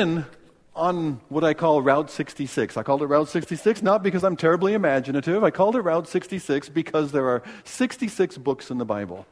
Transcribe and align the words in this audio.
in 0.00 0.24
on 0.74 1.20
what 1.28 1.44
I 1.44 1.52
call 1.52 1.82
Route 1.82 2.10
66. 2.10 2.76
I 2.76 2.82
called 2.82 3.02
it 3.02 3.06
Route 3.06 3.28
66 3.28 3.82
not 3.82 4.02
because 4.02 4.24
I'm 4.24 4.36
terribly 4.36 4.72
imaginative. 4.72 5.44
I 5.44 5.50
called 5.50 5.76
it 5.76 5.80
Route 5.80 6.08
66 6.08 6.68
because 6.70 7.12
there 7.12 7.28
are 7.28 7.42
66 7.64 8.38
books 8.38 8.70
in 8.70 8.78
the 8.78 8.84
Bible. 8.84 9.26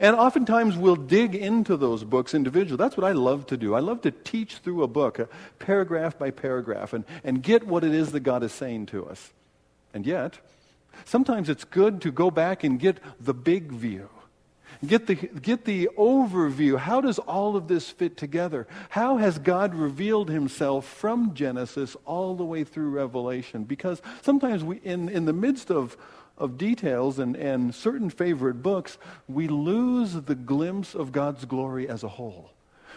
And 0.00 0.16
oftentimes 0.16 0.76
we'll 0.76 0.96
dig 0.96 1.34
into 1.34 1.76
those 1.76 2.04
books 2.04 2.34
individually. 2.34 2.76
That's 2.76 2.96
what 2.96 3.06
I 3.06 3.12
love 3.12 3.46
to 3.46 3.56
do. 3.56 3.74
I 3.74 3.80
love 3.80 4.02
to 4.02 4.10
teach 4.10 4.58
through 4.58 4.82
a 4.82 4.88
book, 4.88 5.18
a 5.18 5.28
paragraph 5.58 6.18
by 6.18 6.30
paragraph, 6.30 6.92
and, 6.92 7.04
and 7.24 7.42
get 7.42 7.66
what 7.66 7.84
it 7.84 7.94
is 7.94 8.12
that 8.12 8.20
God 8.20 8.42
is 8.42 8.52
saying 8.52 8.86
to 8.86 9.06
us. 9.06 9.32
And 9.94 10.04
yet, 10.04 10.38
sometimes 11.06 11.48
it's 11.48 11.64
good 11.64 12.02
to 12.02 12.10
go 12.10 12.30
back 12.30 12.64
and 12.64 12.78
get 12.78 12.98
the 13.18 13.32
big 13.32 13.72
view. 13.72 14.10
Get 14.86 15.08
the, 15.08 15.16
get 15.16 15.64
the 15.64 15.88
overview. 15.98 16.78
How 16.78 17.00
does 17.00 17.18
all 17.18 17.56
of 17.56 17.66
this 17.66 17.90
fit 17.90 18.16
together? 18.16 18.68
How 18.90 19.16
has 19.16 19.38
God 19.38 19.74
revealed 19.74 20.30
himself 20.30 20.86
from 20.86 21.34
Genesis 21.34 21.96
all 22.04 22.36
the 22.36 22.44
way 22.44 22.62
through 22.62 22.90
Revelation? 22.90 23.64
Because 23.64 24.00
sometimes 24.22 24.62
we, 24.62 24.76
in, 24.78 25.08
in 25.08 25.24
the 25.24 25.32
midst 25.32 25.72
of, 25.72 25.96
of 26.36 26.56
details 26.58 27.18
and, 27.18 27.34
and 27.34 27.74
certain 27.74 28.08
favorite 28.08 28.62
books, 28.62 28.98
we 29.26 29.48
lose 29.48 30.12
the 30.12 30.36
glimpse 30.36 30.94
of 30.94 31.10
God's 31.10 31.44
glory 31.44 31.88
as 31.88 32.04
a 32.04 32.08
whole. 32.08 32.52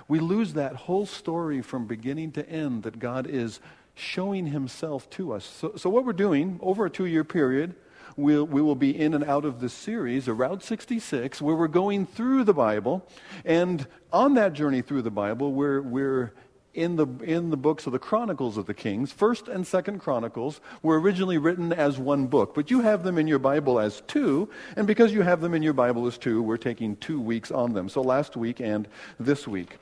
We 0.08 0.20
lose 0.20 0.54
that 0.54 0.76
whole 0.76 1.08
story 1.08 1.64
from 1.64 1.88
beginning 1.88 2.34
to 2.34 2.48
end 2.48 2.84
that 2.84 3.00
God 3.00 3.26
is 3.26 3.60
showing 3.96 4.48
himself 4.48 5.10
to 5.12 5.34
us. 5.34 5.46
So, 5.46 5.74
so 5.78 5.90
what 5.90 6.06
we're 6.06 6.14
doing 6.14 6.60
over 6.62 6.86
a 6.86 6.90
two 6.92 7.06
year 7.06 7.24
period, 7.24 7.76
we'll, 8.16 8.46
we 8.46 8.62
will 8.62 8.76
be 8.76 8.98
in 8.98 9.14
and 9.14 9.24
out 9.24 9.46
of 9.46 9.60
this 9.60 9.74
series, 9.74 10.28
Route 10.28 10.64
66, 10.64 11.42
where 11.42 11.56
we're 11.56 11.68
going 11.68 12.06
through 12.06 12.44
the 12.44 12.54
Bible. 12.54 13.06
And 13.46 13.88
on 14.12 14.34
that 14.36 14.54
journey 14.54 14.82
through 14.82 15.02
the 15.04 15.12
Bible, 15.12 15.54
we're, 15.54 15.82
we're 15.82 16.34
in 16.74 16.96
the, 16.96 17.08
in 17.24 17.50
the 17.50 17.58
books 17.58 17.86
of 17.86 17.92
the 17.92 18.00
Chronicles 18.00 18.58
of 18.58 18.66
the 18.66 18.74
Kings. 18.74 19.12
First 19.12 19.48
and 19.48 19.66
Second 19.66 20.00
Chronicles 20.00 20.62
were 20.82 21.00
originally 21.00 21.38
written 21.38 21.74
as 21.74 21.98
one 21.98 22.28
book, 22.28 22.56
but 22.56 22.72
you 22.72 22.82
have 22.82 23.04
them 23.04 23.18
in 23.18 23.28
your 23.28 23.40
Bible 23.40 23.80
as 23.80 24.02
two, 24.08 24.50
and 24.76 24.88
because 24.88 25.14
you 25.14 25.22
have 25.22 25.42
them 25.42 25.54
in 25.54 25.64
your 25.64 25.74
Bible 25.74 26.08
as 26.08 26.18
two, 26.18 26.42
we're 26.42 26.58
taking 26.58 26.96
two 26.98 27.20
weeks 27.20 27.52
on 27.52 27.74
them. 27.74 27.90
So 27.90 28.02
last 28.02 28.38
week 28.38 28.62
and 28.62 28.88
this 29.20 29.48
week. 29.48 29.78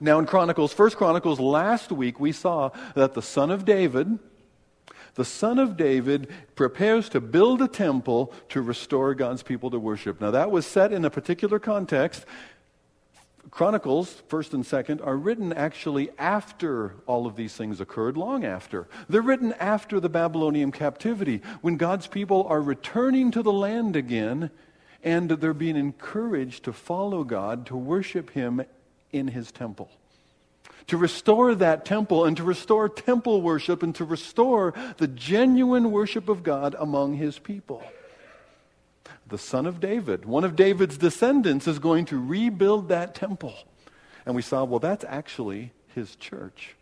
Now 0.00 0.18
in 0.18 0.26
Chronicles, 0.26 0.72
First 0.72 0.96
Chronicles, 0.96 1.40
last 1.40 1.90
week 1.90 2.20
we 2.20 2.32
saw 2.32 2.70
that 2.94 3.14
the 3.14 3.22
son 3.22 3.50
of 3.50 3.64
David, 3.64 4.18
the 5.14 5.24
son 5.24 5.58
of 5.58 5.76
David 5.76 6.28
prepares 6.54 7.08
to 7.10 7.20
build 7.20 7.62
a 7.62 7.68
temple 7.68 8.32
to 8.50 8.60
restore 8.60 9.14
God's 9.14 9.42
people 9.42 9.70
to 9.70 9.78
worship. 9.78 10.20
Now, 10.20 10.32
that 10.32 10.50
was 10.50 10.66
set 10.66 10.92
in 10.92 11.04
a 11.04 11.10
particular 11.10 11.58
context. 11.58 12.24
Chronicles, 13.50 14.22
1st 14.28 14.54
and 14.54 14.64
2nd, 14.64 15.06
are 15.06 15.16
written 15.16 15.52
actually 15.52 16.10
after 16.18 16.96
all 17.06 17.26
of 17.26 17.36
these 17.36 17.54
things 17.54 17.80
occurred, 17.80 18.16
long 18.16 18.44
after. 18.44 18.88
They're 19.08 19.22
written 19.22 19.52
after 19.54 20.00
the 20.00 20.08
Babylonian 20.08 20.72
captivity, 20.72 21.40
when 21.60 21.76
God's 21.76 22.08
people 22.08 22.44
are 22.48 22.60
returning 22.60 23.30
to 23.32 23.42
the 23.42 23.52
land 23.52 23.94
again 23.94 24.50
and 25.04 25.28
they're 25.28 25.54
being 25.54 25.76
encouraged 25.76 26.64
to 26.64 26.72
follow 26.72 27.24
God, 27.24 27.66
to 27.66 27.76
worship 27.76 28.30
Him 28.30 28.64
in 29.12 29.28
His 29.28 29.52
temple 29.52 29.90
to 30.88 30.96
restore 30.96 31.54
that 31.54 31.84
temple 31.84 32.24
and 32.24 32.36
to 32.36 32.42
restore 32.42 32.88
temple 32.88 33.40
worship 33.40 33.82
and 33.82 33.94
to 33.96 34.04
restore 34.04 34.74
the 34.98 35.08
genuine 35.08 35.90
worship 35.90 36.28
of 36.28 36.42
God 36.42 36.74
among 36.78 37.14
his 37.14 37.38
people. 37.38 37.82
The 39.26 39.38
son 39.38 39.66
of 39.66 39.80
David, 39.80 40.24
one 40.24 40.44
of 40.44 40.56
David's 40.56 40.98
descendants, 40.98 41.66
is 41.66 41.78
going 41.78 42.04
to 42.06 42.18
rebuild 42.18 42.88
that 42.88 43.14
temple. 43.14 43.54
And 44.26 44.34
we 44.34 44.42
saw, 44.42 44.64
well, 44.64 44.80
that's 44.80 45.04
actually 45.04 45.72
his 45.94 46.16
church. 46.16 46.74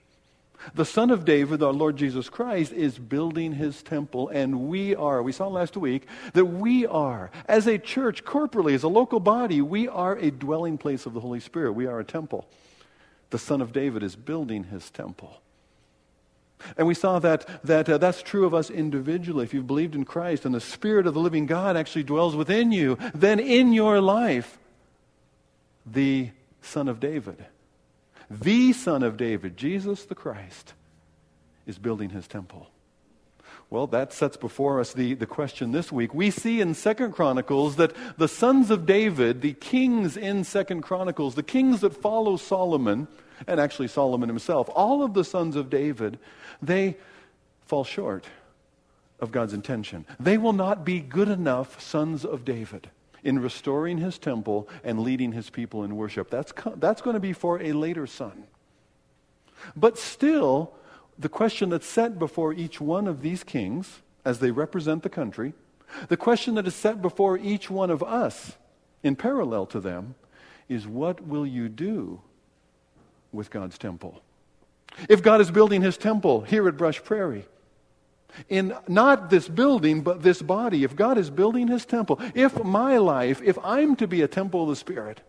The 0.75 0.84
Son 0.84 1.11
of 1.11 1.25
David, 1.25 1.61
our 1.61 1.73
Lord 1.73 1.97
Jesus 1.97 2.28
Christ, 2.28 2.73
is 2.73 2.97
building 2.97 3.53
his 3.53 3.83
temple, 3.83 4.28
and 4.28 4.69
we 4.69 4.95
are, 4.95 5.20
we 5.20 5.33
saw 5.33 5.48
last 5.48 5.77
week, 5.77 6.06
that 6.34 6.45
we 6.45 6.86
are, 6.86 7.33
as 7.48 7.67
a 7.67 7.79
church, 7.79 8.24
corporately, 8.24 8.74
as 8.74 8.85
a 8.85 8.89
local 8.89 9.18
body, 9.18 9.61
we 9.61 9.89
are 9.89 10.17
a 10.17 10.30
dwelling 10.30 10.79
place 10.79 11.05
of 11.05 11.14
the 11.14 11.20
Holy 11.20 11.41
Spirit. 11.41 11.73
We 11.73 11.86
are 11.86 11.98
a 11.98 12.05
temple 12.05 12.46
the 13.32 13.38
Son 13.38 13.60
of 13.60 13.72
David 13.72 14.02
is 14.04 14.14
building 14.14 14.64
his 14.64 14.90
temple. 14.90 15.40
And 16.76 16.86
we 16.86 16.94
saw 16.94 17.18
that, 17.18 17.48
that 17.64 17.88
uh, 17.88 17.98
that's 17.98 18.22
true 18.22 18.46
of 18.46 18.54
us 18.54 18.70
individually. 18.70 19.42
If 19.42 19.52
you've 19.52 19.66
believed 19.66 19.96
in 19.96 20.04
Christ 20.04 20.44
and 20.44 20.54
the 20.54 20.60
Spirit 20.60 21.08
of 21.08 21.14
the 21.14 21.20
living 21.20 21.46
God 21.46 21.76
actually 21.76 22.04
dwells 22.04 22.36
within 22.36 22.70
you, 22.70 22.98
then 23.14 23.40
in 23.40 23.72
your 23.72 24.00
life, 24.00 24.58
the 25.84 26.30
Son 26.60 26.88
of 26.88 27.00
David, 27.00 27.44
the 28.30 28.72
Son 28.72 29.02
of 29.02 29.16
David, 29.16 29.56
Jesus 29.56 30.04
the 30.04 30.14
Christ, 30.14 30.74
is 31.66 31.78
building 31.78 32.10
his 32.10 32.28
temple. 32.28 32.70
Well, 33.72 33.86
that 33.86 34.12
sets 34.12 34.36
before 34.36 34.80
us 34.80 34.92
the, 34.92 35.14
the 35.14 35.24
question 35.24 35.72
this 35.72 35.90
week. 35.90 36.12
We 36.12 36.30
see 36.30 36.60
in 36.60 36.74
Second 36.74 37.12
Chronicles 37.12 37.77
that 37.77 37.96
the 38.18 38.28
sons 38.28 38.70
of 38.70 38.84
David, 38.84 39.40
the 39.40 39.55
kings 39.55 40.14
in 40.14 40.44
Second 40.44 40.83
Chronicles, 40.83 41.36
the 41.36 41.42
kings 41.42 41.80
that 41.80 41.96
follow 41.96 42.36
Solomon, 42.36 43.08
and 43.46 43.58
actually 43.58 43.88
Solomon 43.88 44.28
himself, 44.28 44.68
all 44.74 45.02
of 45.02 45.14
the 45.14 45.24
sons 45.24 45.56
of 45.56 45.70
David, 45.70 46.18
they 46.61 46.98
fall 47.64 47.82
short 47.82 48.27
of 49.20 49.32
God's 49.32 49.55
intention. 49.55 50.05
They 50.20 50.36
will 50.36 50.52
not 50.52 50.84
be 50.84 51.00
good 51.00 51.30
enough 51.30 51.80
sons 51.80 52.27
of 52.27 52.44
David 52.44 52.90
in 53.24 53.38
restoring 53.38 53.96
his 53.96 54.18
temple 54.18 54.68
and 54.84 55.00
leading 55.00 55.32
his 55.32 55.48
people 55.48 55.82
in 55.82 55.96
worship. 55.96 56.28
That's, 56.28 56.52
that's 56.77 57.00
going 57.00 57.14
to 57.14 57.20
be 57.20 57.32
for 57.32 57.58
a 57.62 57.72
later 57.72 58.06
son. 58.06 58.44
But 59.74 59.96
still, 59.96 60.74
the 61.18 61.28
question 61.28 61.70
that's 61.70 61.86
set 61.86 62.18
before 62.18 62.52
each 62.52 62.80
one 62.80 63.06
of 63.06 63.23
these 63.23 63.45
kings 63.45 64.00
as 64.24 64.39
they 64.39 64.50
represent 64.50 65.02
the 65.02 65.08
country, 65.08 65.52
the 66.08 66.17
question 66.17 66.55
that 66.55 66.67
is 66.67 66.74
set 66.74 67.02
before 67.02 67.36
each 67.39 67.70
one 67.70 67.90
of 67.90 68.02
us 68.02 68.56
in 69.02 69.17
parallel 69.17 69.67
to 69.67 69.80
them 69.80 70.14
is 70.68 70.86
what 70.86 71.27
will 71.27 71.46
you 71.46 71.68
do 71.68 72.20
with 73.30 73.50
God's 73.50 73.78
temple? 73.78 74.23
If 75.08 75.23
God 75.23 75.40
is 75.40 75.50
building 75.50 75.83
his 75.83 75.96
temple 75.96 76.42
here 76.42 76.68
at 76.68 76.77
Brush 76.77 77.02
Prairie, 77.02 77.46
in 78.48 78.74
not 78.89 79.29
this 79.29 79.48
building, 79.48 80.00
but 80.00 80.23
this 80.23 80.40
body, 80.40 80.84
if 80.84 80.96
God 80.96 81.18
is 81.18 81.29
building 81.29 81.68
his 81.68 81.84
temple, 81.84 82.18
if 82.34 82.62
my 82.64 82.96
life, 82.96 83.42
if 83.42 83.58
I'm 83.62 83.96
to 83.96 84.06
be 84.06 84.23
a 84.23 84.29
temple 84.29 84.62
of 84.62 84.70
the 84.70 84.77
Spirit, 84.77 85.20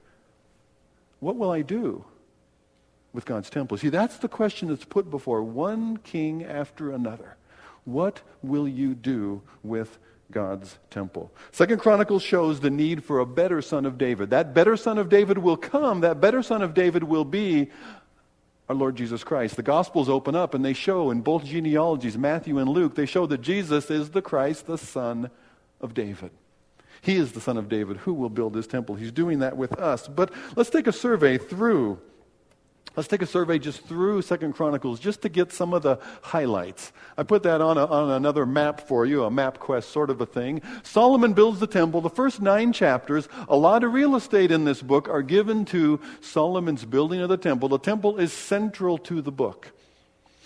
what 1.19 1.35
will 1.35 1.51
I 1.51 1.61
do 1.61 2.05
with 3.13 3.25
God's 3.25 3.49
temple? 3.49 3.77
See, 3.77 3.89
that's 3.89 4.17
the 4.17 4.27
question 4.27 4.67
that's 4.67 4.85
put 4.85 5.09
before 5.09 5.43
one 5.43 5.97
king 5.97 6.43
after 6.43 6.91
another. 6.91 7.37
What 7.85 8.21
will 8.41 8.67
you 8.67 8.95
do 8.95 9.41
with 9.61 9.97
God's 10.31 10.77
temple? 10.89 11.31
Second 11.51 11.79
Chronicles 11.79 12.23
shows 12.23 12.59
the 12.59 12.69
need 12.69 13.03
for 13.03 13.19
a 13.19 13.25
better 13.25 13.61
son 13.61 13.85
of 13.85 13.97
David. 13.97 14.31
That 14.31 14.53
better 14.53 14.75
son 14.75 14.97
of 14.97 15.09
David 15.09 15.37
will 15.37 15.57
come. 15.57 16.01
That 16.01 16.19
better 16.19 16.41
son 16.41 16.61
of 16.61 16.73
David 16.73 17.03
will 17.03 17.25
be 17.25 17.69
our 18.69 18.75
Lord 18.75 18.95
Jesus 18.95 19.23
Christ. 19.23 19.55
The 19.57 19.63
Gospels 19.63 20.09
open 20.09 20.35
up 20.35 20.53
and 20.53 20.63
they 20.63 20.73
show 20.73 21.11
in 21.11 21.21
both 21.21 21.43
genealogies, 21.43 22.17
Matthew 22.17 22.57
and 22.57 22.69
Luke, 22.69 22.95
they 22.95 23.05
show 23.05 23.25
that 23.27 23.41
Jesus 23.41 23.91
is 23.91 24.11
the 24.11 24.21
Christ, 24.21 24.67
the 24.67 24.77
son 24.77 25.29
of 25.81 25.93
David. 25.93 26.31
He 27.01 27.17
is 27.17 27.33
the 27.33 27.41
son 27.41 27.57
of 27.57 27.67
David 27.67 27.97
who 27.97 28.13
will 28.13 28.29
build 28.29 28.55
his 28.55 28.65
temple. 28.65 28.95
He's 28.95 29.11
doing 29.11 29.39
that 29.39 29.57
with 29.57 29.77
us. 29.77 30.07
But 30.07 30.31
let's 30.55 30.69
take 30.69 30.87
a 30.87 30.93
survey 30.93 31.37
through 31.37 31.99
Let's 32.95 33.07
take 33.07 33.23
a 33.23 33.27
survey 33.27 33.57
just 33.57 33.85
through 33.85 34.21
Second 34.21 34.53
Chronicles 34.53 34.99
just 34.99 35.23
to 35.23 35.29
get 35.29 35.51
some 35.51 35.73
of 35.73 35.81
the 35.81 35.97
highlights. 36.21 36.91
I 37.17 37.23
put 37.23 37.41
that 37.41 37.59
on, 37.59 37.75
a, 37.79 37.87
on 37.87 38.11
another 38.11 38.45
map 38.45 38.87
for 38.87 39.03
you, 39.03 39.23
a 39.23 39.31
map 39.31 39.57
quest 39.57 39.89
sort 39.89 40.11
of 40.11 40.21
a 40.21 40.27
thing. 40.27 40.61
Solomon 40.83 41.33
builds 41.33 41.59
the 41.59 41.65
temple. 41.65 42.01
The 42.01 42.11
first 42.11 42.39
nine 42.39 42.71
chapters, 42.71 43.27
a 43.49 43.55
lot 43.55 43.83
of 43.83 43.93
real 43.93 44.15
estate 44.15 44.51
in 44.51 44.63
this 44.63 44.79
book 44.83 45.09
are 45.09 45.23
given 45.23 45.65
to 45.65 45.99
Solomon's 46.21 46.85
building 46.85 47.19
of 47.21 47.29
the 47.29 47.37
temple. 47.37 47.67
The 47.67 47.79
temple 47.79 48.19
is 48.19 48.31
central 48.31 48.99
to 48.99 49.23
the 49.23 49.31
book. 49.31 49.71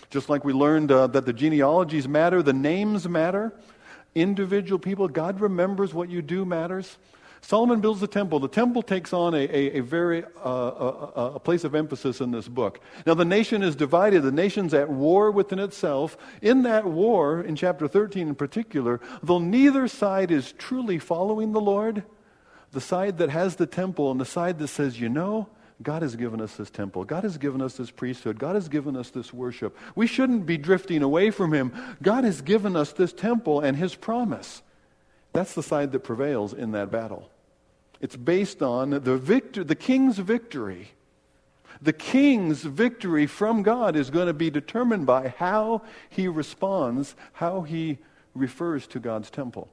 Just 0.09 0.29
like 0.29 0.45
we 0.45 0.53
learned 0.53 0.89
uh, 0.89 1.07
that 1.07 1.25
the 1.25 1.33
genealogies 1.33 2.07
matter, 2.07 2.41
the 2.41 2.53
names 2.53 3.09
matter, 3.09 3.51
individual 4.15 4.79
people, 4.79 5.09
God 5.09 5.41
remembers 5.41 5.93
what 5.93 6.07
you 6.07 6.21
do 6.21 6.45
matters. 6.45 6.97
Solomon 7.47 7.79
builds 7.79 8.01
the 8.01 8.07
temple. 8.07 8.41
The 8.41 8.49
temple 8.49 8.81
takes 8.81 9.13
on 9.13 9.33
a, 9.33 9.37
a, 9.37 9.77
a 9.77 9.79
very 9.79 10.25
uh, 10.43 10.49
a, 10.49 11.31
a, 11.35 11.39
place 11.39 11.63
of 11.63 11.75
emphasis 11.75 12.19
in 12.19 12.31
this 12.31 12.45
book. 12.45 12.81
Now, 13.05 13.13
the 13.13 13.23
nation 13.23 13.63
is 13.63 13.73
divided. 13.73 14.23
The 14.23 14.33
nation's 14.33 14.73
at 14.73 14.89
war 14.89 15.31
within 15.31 15.57
itself. 15.57 16.17
In 16.41 16.63
that 16.63 16.83
war, 16.83 17.39
in 17.39 17.55
chapter 17.55 17.87
13 17.87 18.27
in 18.27 18.35
particular, 18.35 18.99
though 19.23 19.39
neither 19.39 19.87
side 19.87 20.29
is 20.29 20.51
truly 20.57 20.99
following 20.99 21.53
the 21.53 21.61
Lord, 21.61 22.03
the 22.73 22.81
side 22.81 23.19
that 23.19 23.29
has 23.29 23.55
the 23.55 23.65
temple 23.65 24.11
and 24.11 24.19
the 24.19 24.25
side 24.25 24.59
that 24.59 24.67
says, 24.67 24.99
you 24.99 25.07
know, 25.07 25.47
God 25.81 26.01
has 26.01 26.17
given 26.17 26.41
us 26.41 26.57
this 26.57 26.69
temple. 26.69 27.05
God 27.05 27.23
has 27.23 27.37
given 27.37 27.61
us 27.61 27.77
this 27.77 27.91
priesthood. 27.91 28.39
God 28.39 28.55
has 28.55 28.67
given 28.67 28.97
us 28.97 29.09
this 29.09 29.33
worship. 29.33 29.77
We 29.95 30.05
shouldn't 30.05 30.45
be 30.45 30.57
drifting 30.57 31.01
away 31.01 31.31
from 31.31 31.53
Him. 31.53 31.71
God 32.01 32.25
has 32.25 32.41
given 32.41 32.75
us 32.75 32.91
this 32.91 33.13
temple 33.13 33.61
and 33.61 33.77
His 33.77 33.95
promise. 33.95 34.63
That's 35.31 35.53
the 35.53 35.63
side 35.63 35.93
that 35.93 35.99
prevails 35.99 36.51
in 36.51 36.73
that 36.73 36.91
battle. 36.91 37.31
It's 37.99 38.15
based 38.15 38.61
on 38.61 38.89
the, 38.91 39.17
victor, 39.17 39.63
the 39.63 39.75
king's 39.75 40.19
victory, 40.19 40.91
The 41.81 41.93
king's 41.93 42.63
victory 42.63 43.27
from 43.27 43.63
God 43.63 43.95
is 43.95 44.09
going 44.09 44.27
to 44.27 44.33
be 44.33 44.49
determined 44.49 45.05
by 45.05 45.29
how 45.29 45.83
he 46.09 46.27
responds, 46.27 47.15
how 47.33 47.61
he 47.61 47.99
refers 48.33 48.87
to 48.87 48.99
God's 48.99 49.29
temple. 49.29 49.69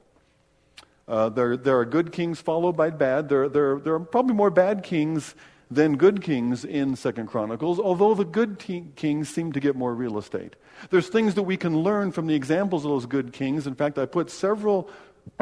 Uh, 1.07 1.29
there, 1.29 1.55
there 1.55 1.79
are 1.79 1.85
good 1.85 2.11
kings 2.11 2.41
followed 2.41 2.75
by 2.75 2.89
bad. 2.89 3.29
There, 3.29 3.47
there, 3.47 3.79
there 3.79 3.93
are 3.93 3.99
probably 3.99 4.33
more 4.33 4.49
bad 4.49 4.83
kings 4.83 5.35
than 5.69 5.97
good 5.97 6.21
kings 6.21 6.63
in 6.63 6.95
Second 6.95 7.27
Chronicles, 7.27 7.79
although 7.79 8.13
the 8.13 8.25
good 8.25 8.59
te- 8.59 8.85
kings 8.95 9.29
seem 9.29 9.51
to 9.51 9.59
get 9.59 9.75
more 9.75 9.93
real 9.93 10.17
estate. 10.17 10.55
There's 10.89 11.07
things 11.07 11.35
that 11.35 11.43
we 11.43 11.57
can 11.57 11.79
learn 11.79 12.11
from 12.11 12.27
the 12.27 12.35
examples 12.35 12.85
of 12.85 12.91
those 12.91 13.05
good 13.05 13.33
kings. 13.33 13.65
In 13.65 13.75
fact, 13.75 13.97
I 13.97 14.05
put 14.05 14.29
several 14.29 14.89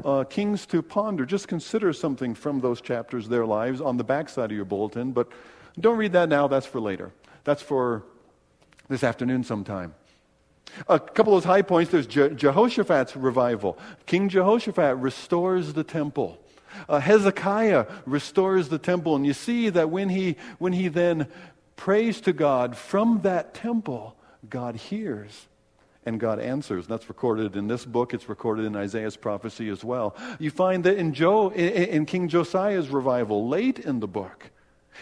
uh, 0.03 0.23
kings 0.23 0.65
to 0.67 0.81
ponder. 0.81 1.25
Just 1.25 1.47
consider 1.47 1.93
something 1.93 2.35
from 2.35 2.61
those 2.61 2.81
chapters, 2.81 3.29
their 3.29 3.45
lives, 3.45 3.81
on 3.81 3.97
the 3.97 4.03
backside 4.03 4.51
of 4.51 4.55
your 4.55 4.65
bulletin. 4.65 5.11
But 5.11 5.29
don't 5.79 5.97
read 5.97 6.13
that 6.13 6.29
now, 6.29 6.47
that's 6.47 6.65
for 6.65 6.79
later. 6.79 7.11
That's 7.43 7.61
for 7.61 8.03
this 8.89 9.03
afternoon 9.03 9.43
sometime. 9.43 9.95
A 10.87 10.99
couple 10.99 11.35
of 11.35 11.43
those 11.43 11.47
high 11.47 11.61
points 11.61 11.91
there's 11.91 12.07
Je- 12.07 12.29
Jehoshaphat's 12.29 13.15
revival. 13.15 13.77
King 14.05 14.29
Jehoshaphat 14.29 14.97
restores 14.97 15.73
the 15.73 15.83
temple. 15.83 16.39
Uh, 16.89 16.99
Hezekiah 16.99 17.85
restores 18.05 18.69
the 18.69 18.79
temple. 18.79 19.15
And 19.15 19.25
you 19.25 19.33
see 19.33 19.69
that 19.69 19.89
when 19.89 20.09
he, 20.09 20.37
when 20.57 20.73
he 20.73 20.87
then 20.87 21.27
prays 21.75 22.21
to 22.21 22.33
God 22.33 22.75
from 22.75 23.21
that 23.21 23.53
temple, 23.53 24.15
God 24.49 24.75
hears 24.75 25.47
and 26.05 26.19
God 26.19 26.39
answers. 26.39 26.87
That's 26.87 27.09
recorded 27.09 27.55
in 27.55 27.67
this 27.67 27.85
book. 27.85 28.13
It's 28.13 28.29
recorded 28.29 28.65
in 28.65 28.75
Isaiah's 28.75 29.17
prophecy 29.17 29.69
as 29.69 29.83
well. 29.83 30.15
You 30.39 30.51
find 30.51 30.83
that 30.83 30.97
in, 30.97 31.13
in 31.13 32.05
King 32.05 32.27
Josiah's 32.27 32.89
revival, 32.89 33.47
late 33.47 33.79
in 33.79 33.99
the 33.99 34.07
book, 34.07 34.51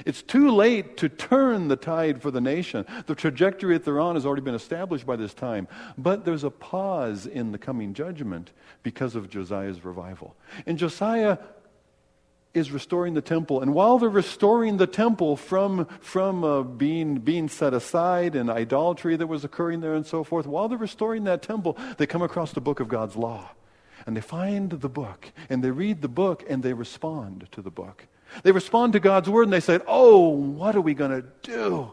it's 0.06 0.22
too 0.22 0.52
late 0.52 0.98
to 0.98 1.10
turn 1.10 1.68
the 1.68 1.76
tide 1.76 2.22
for 2.22 2.32
the 2.32 2.42
nation. 2.42 2.86
The 3.08 3.16
trajectory 3.16 3.74
that 3.74 3.84
they're 3.84 4.00
on 4.00 4.16
has 4.16 4.26
already 4.26 4.42
been 4.42 4.56
established 4.56 5.06
by 5.06 5.16
this 5.16 5.34
time. 5.34 5.68
But 5.98 6.24
there's 6.24 6.44
a 6.44 6.50
pause 6.50 7.26
in 7.26 7.52
the 7.52 7.58
coming 7.58 7.94
judgment 7.94 8.52
because 8.84 9.16
of 9.16 9.30
Josiah's 9.30 9.84
revival. 9.84 10.36
And 10.66 10.78
Josiah 10.78 11.38
is 12.54 12.72
restoring 12.72 13.14
the 13.14 13.22
temple. 13.22 13.62
And 13.62 13.74
while 13.74 13.98
they're 13.98 14.10
restoring 14.10 14.78
the 14.78 14.88
temple 14.88 15.38
from, 15.38 15.86
from 16.02 16.44
uh, 16.44 16.64
being, 16.64 17.20
being 17.20 17.48
set 17.48 17.74
aside 17.74 18.36
and 18.36 18.50
idolatry 18.50 19.16
that 19.16 19.28
was 19.28 19.44
occurring 19.44 19.82
there 19.82 19.94
and 19.94 20.06
so 20.06 20.24
forth, 20.24 20.46
while 20.46 20.68
they're 20.68 20.78
restoring 20.78 21.24
that 21.26 21.42
temple, 21.42 21.78
they 21.98 22.06
come 22.06 22.22
across 22.22 22.52
the 22.52 22.62
book 22.62 22.80
of 22.80 22.88
God's 22.88 23.16
law. 23.16 23.52
And 24.06 24.18
they 24.18 24.22
find 24.22 24.72
the 24.72 24.90
book, 24.90 25.32
and 25.50 25.64
they 25.64 25.72
read 25.72 26.02
the 26.02 26.08
book, 26.08 26.44
and 26.50 26.64
they 26.64 26.74
respond 26.74 27.48
to 27.52 27.62
the 27.62 27.70
book. 27.70 28.08
They 28.44 28.52
respond 28.52 28.94
to 28.94 29.00
God's 29.00 29.30
word, 29.30 29.44
and 29.44 29.54
they 29.54 29.60
say, 29.60 29.80
Oh, 29.88 30.30
what 30.30 30.76
are 30.76 30.82
we 30.82 30.94
going 30.94 31.22
to 31.22 31.28
do? 31.44 31.92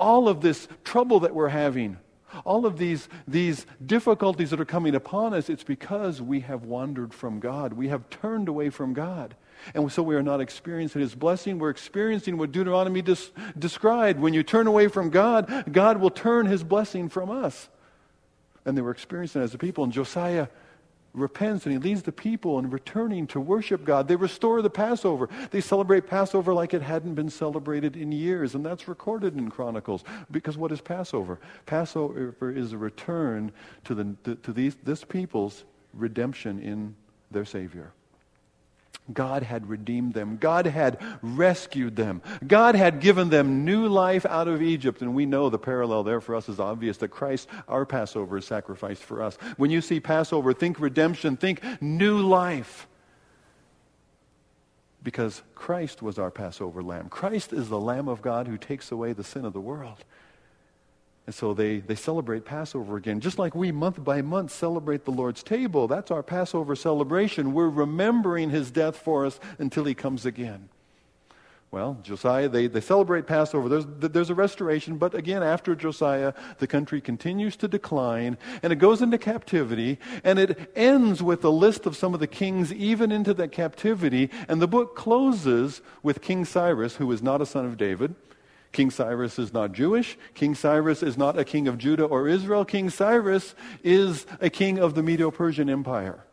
All 0.00 0.28
of 0.28 0.40
this 0.40 0.66
trouble 0.84 1.20
that 1.20 1.34
we're 1.34 1.48
having, 1.48 1.98
all 2.44 2.66
of 2.66 2.78
these, 2.78 3.08
these 3.28 3.66
difficulties 3.84 4.50
that 4.50 4.60
are 4.60 4.64
coming 4.64 4.94
upon 4.94 5.34
us, 5.34 5.48
it's 5.48 5.62
because 5.62 6.20
we 6.20 6.40
have 6.40 6.64
wandered 6.64 7.14
from 7.14 7.40
God. 7.40 7.74
We 7.74 7.88
have 7.88 8.10
turned 8.10 8.48
away 8.48 8.70
from 8.70 8.92
God. 8.92 9.36
And 9.74 9.90
so 9.90 10.02
we 10.02 10.14
are 10.14 10.22
not 10.22 10.40
experiencing 10.40 11.00
his 11.00 11.14
blessing. 11.14 11.58
We're 11.58 11.70
experiencing 11.70 12.38
what 12.38 12.52
Deuteronomy 12.52 13.02
des- 13.02 13.30
described. 13.58 14.20
When 14.20 14.34
you 14.34 14.42
turn 14.42 14.66
away 14.66 14.88
from 14.88 15.10
God, 15.10 15.72
God 15.72 16.00
will 16.00 16.10
turn 16.10 16.46
his 16.46 16.62
blessing 16.62 17.08
from 17.08 17.30
us. 17.30 17.68
And 18.64 18.76
they 18.76 18.82
were 18.82 18.90
experiencing 18.90 19.42
it 19.42 19.44
as 19.44 19.54
a 19.54 19.58
people. 19.58 19.84
And 19.84 19.92
Josiah 19.92 20.48
repents 21.16 21.64
and 21.64 21.72
he 21.72 21.78
leads 21.78 22.02
the 22.02 22.12
people 22.12 22.58
in 22.58 22.68
returning 22.70 23.26
to 23.28 23.40
worship 23.40 23.84
God. 23.84 24.06
They 24.06 24.16
restore 24.16 24.60
the 24.60 24.70
Passover. 24.70 25.28
They 25.50 25.60
celebrate 25.60 26.06
Passover 26.06 26.52
like 26.52 26.74
it 26.74 26.82
hadn't 26.82 27.14
been 27.14 27.30
celebrated 27.30 27.96
in 27.96 28.12
years. 28.12 28.54
And 28.54 28.64
that's 28.64 28.86
recorded 28.86 29.36
in 29.36 29.50
Chronicles. 29.50 30.04
Because 30.30 30.58
what 30.58 30.72
is 30.72 30.80
Passover? 30.80 31.38
Passover 31.64 32.52
is 32.52 32.72
a 32.72 32.78
return 32.78 33.50
to, 33.84 33.94
the, 33.94 34.36
to 34.36 34.52
these, 34.52 34.76
this 34.84 35.04
people's 35.04 35.64
redemption 35.94 36.60
in 36.60 36.94
their 37.30 37.44
Savior. 37.44 37.92
God 39.12 39.42
had 39.42 39.68
redeemed 39.68 40.14
them. 40.14 40.36
God 40.36 40.66
had 40.66 40.98
rescued 41.22 41.96
them. 41.96 42.22
God 42.46 42.74
had 42.74 43.00
given 43.00 43.30
them 43.30 43.64
new 43.64 43.86
life 43.88 44.26
out 44.26 44.48
of 44.48 44.62
Egypt. 44.62 45.00
And 45.00 45.14
we 45.14 45.26
know 45.26 45.48
the 45.48 45.58
parallel 45.58 46.02
there 46.02 46.20
for 46.20 46.34
us 46.34 46.48
is 46.48 46.58
obvious 46.58 46.96
that 46.98 47.08
Christ, 47.08 47.48
our 47.68 47.86
Passover, 47.86 48.38
is 48.38 48.46
sacrificed 48.46 49.02
for 49.02 49.22
us. 49.22 49.36
When 49.56 49.70
you 49.70 49.80
see 49.80 50.00
Passover, 50.00 50.52
think 50.52 50.80
redemption, 50.80 51.36
think 51.36 51.62
new 51.80 52.20
life. 52.20 52.88
Because 55.02 55.42
Christ 55.54 56.02
was 56.02 56.18
our 56.18 56.32
Passover 56.32 56.82
lamb. 56.82 57.08
Christ 57.08 57.52
is 57.52 57.68
the 57.68 57.80
Lamb 57.80 58.08
of 58.08 58.22
God 58.22 58.48
who 58.48 58.58
takes 58.58 58.90
away 58.90 59.12
the 59.12 59.22
sin 59.22 59.44
of 59.44 59.52
the 59.52 59.60
world. 59.60 60.04
And 61.26 61.34
so 61.34 61.54
they, 61.54 61.80
they 61.80 61.96
celebrate 61.96 62.44
Passover 62.44 62.96
again. 62.96 63.20
Just 63.20 63.38
like 63.38 63.54
we 63.54 63.72
month 63.72 64.02
by 64.02 64.22
month 64.22 64.52
celebrate 64.52 65.04
the 65.04 65.10
Lord's 65.10 65.42
table. 65.42 65.88
That's 65.88 66.12
our 66.12 66.22
Passover 66.22 66.76
celebration. 66.76 67.52
We're 67.52 67.68
remembering 67.68 68.50
his 68.50 68.70
death 68.70 68.96
for 68.96 69.26
us 69.26 69.40
until 69.58 69.84
he 69.84 69.94
comes 69.94 70.24
again. 70.24 70.68
Well, 71.72 71.98
Josiah, 72.04 72.48
they, 72.48 72.68
they 72.68 72.80
celebrate 72.80 73.26
Passover. 73.26 73.68
There's, 73.68 73.84
there's 73.98 74.30
a 74.30 74.34
restoration, 74.34 74.98
but 74.98 75.14
again, 75.14 75.42
after 75.42 75.74
Josiah, 75.74 76.32
the 76.58 76.68
country 76.68 77.00
continues 77.00 77.56
to 77.56 77.68
decline, 77.68 78.38
and 78.62 78.72
it 78.72 78.76
goes 78.76 79.02
into 79.02 79.18
captivity, 79.18 79.98
and 80.22 80.38
it 80.38 80.70
ends 80.76 81.24
with 81.24 81.44
a 81.44 81.50
list 81.50 81.84
of 81.84 81.96
some 81.96 82.14
of 82.14 82.20
the 82.20 82.28
kings 82.28 82.72
even 82.72 83.10
into 83.10 83.34
that 83.34 83.50
captivity, 83.50 84.30
and 84.48 84.62
the 84.62 84.68
book 84.68 84.94
closes 84.94 85.82
with 86.04 86.22
King 86.22 86.44
Cyrus, 86.44 86.96
who 86.96 87.10
is 87.10 87.20
not 87.20 87.42
a 87.42 87.46
son 87.46 87.66
of 87.66 87.76
David. 87.76 88.14
King 88.76 88.90
Cyrus 88.90 89.38
is 89.38 89.54
not 89.54 89.72
Jewish. 89.72 90.18
King 90.34 90.54
Cyrus 90.54 91.02
is 91.02 91.16
not 91.16 91.38
a 91.38 91.46
king 91.46 91.66
of 91.66 91.78
Judah 91.78 92.04
or 92.04 92.28
Israel. 92.28 92.62
King 92.62 92.90
Cyrus 92.90 93.54
is 93.82 94.26
a 94.38 94.50
king 94.50 94.78
of 94.78 94.94
the 94.94 95.02
Medo 95.02 95.30
Persian 95.30 95.70
Empire. 95.70 96.26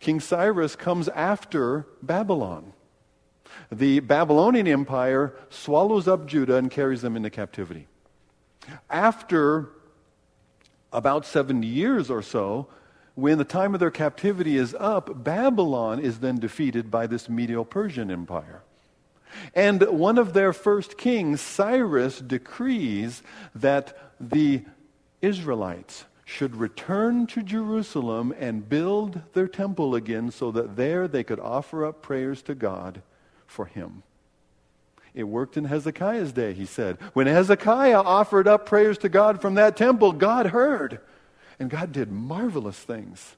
King 0.00 0.18
Cyrus 0.18 0.74
comes 0.74 1.08
after 1.08 1.86
Babylon. 2.00 2.72
The 3.70 4.00
Babylonian 4.00 4.66
Empire 4.66 5.34
swallows 5.50 6.08
up 6.08 6.24
Judah 6.24 6.56
and 6.56 6.70
carries 6.70 7.02
them 7.02 7.16
into 7.16 7.28
captivity. 7.28 7.86
After 8.88 9.68
about 10.90 11.26
70 11.26 11.66
years 11.66 12.08
or 12.10 12.22
so, 12.22 12.68
when 13.14 13.36
the 13.36 13.44
time 13.44 13.74
of 13.74 13.80
their 13.80 13.90
captivity 13.90 14.56
is 14.56 14.74
up, 14.80 15.22
Babylon 15.22 16.00
is 16.00 16.20
then 16.20 16.36
defeated 16.36 16.90
by 16.90 17.06
this 17.06 17.28
Medo 17.28 17.62
Persian 17.62 18.10
Empire. 18.10 18.62
And 19.54 19.82
one 19.82 20.18
of 20.18 20.32
their 20.32 20.52
first 20.52 20.96
kings, 20.98 21.40
Cyrus, 21.40 22.20
decrees 22.20 23.22
that 23.54 23.96
the 24.20 24.64
Israelites 25.22 26.04
should 26.24 26.56
return 26.56 27.26
to 27.26 27.42
Jerusalem 27.42 28.34
and 28.38 28.68
build 28.68 29.22
their 29.32 29.48
temple 29.48 29.94
again 29.94 30.30
so 30.30 30.50
that 30.50 30.76
there 30.76 31.08
they 31.08 31.24
could 31.24 31.40
offer 31.40 31.86
up 31.86 32.02
prayers 32.02 32.42
to 32.42 32.54
God 32.54 33.00
for 33.46 33.64
him. 33.64 34.02
It 35.14 35.24
worked 35.24 35.56
in 35.56 35.64
Hezekiah's 35.64 36.32
day, 36.32 36.52
he 36.52 36.66
said. 36.66 36.98
When 37.14 37.26
Hezekiah 37.26 38.02
offered 38.02 38.46
up 38.46 38.66
prayers 38.66 38.98
to 38.98 39.08
God 39.08 39.40
from 39.40 39.54
that 39.54 39.76
temple, 39.76 40.12
God 40.12 40.46
heard. 40.46 41.00
And 41.58 41.70
God 41.70 41.92
did 41.92 42.12
marvelous 42.12 42.78
things. 42.78 43.36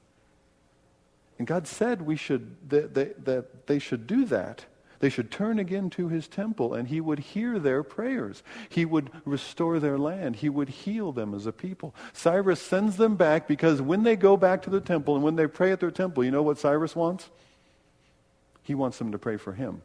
And 1.39 1.47
God 1.47 1.67
said 1.67 2.03
we 2.03 2.17
should, 2.17 2.57
that, 2.69 2.93
that, 2.95 3.25
that 3.25 3.67
they 3.67 3.79
should 3.79 4.07
do 4.07 4.27
that. 4.27 4.67
They 5.01 5.09
should 5.09 5.31
turn 5.31 5.59
again 5.59 5.91
to 5.91 6.09
his 6.09 6.29
temple, 6.29 6.75
and 6.75 6.89
he 6.89 7.01
would 7.01 7.19
hear 7.19 7.59
their 7.59 7.83
prayers. 7.83 8.43
He 8.69 8.85
would 8.85 9.11
restore 9.25 9.81
their 9.81 9.99
land. 9.99 10.37
He 10.37 10.51
would 10.51 10.69
heal 10.69 11.11
them 11.11 11.35
as 11.35 11.47
a 11.47 11.53
people. 11.53 11.95
Cyrus 12.13 12.61
sends 12.61 12.97
them 12.97 13.17
back 13.17 13.49
because 13.49 13.81
when 13.81 14.03
they 14.03 14.15
go 14.15 14.37
back 14.37 14.63
to 14.63 14.71
the 14.71 14.81
temple 14.81 15.15
and 15.15 15.25
when 15.25 15.37
they 15.37 15.47
pray 15.47 15.73
at 15.73 15.81
their 15.81 15.91
temple, 15.91 16.23
you 16.23 16.31
know 16.31 16.43
what 16.43 16.59
Cyrus 16.59 16.95
wants? 16.95 17.31
He 18.63 18.75
wants 18.75 18.99
them 18.99 19.11
to 19.13 19.19
pray 19.19 19.39
for 19.39 19.55
him. 19.55 19.81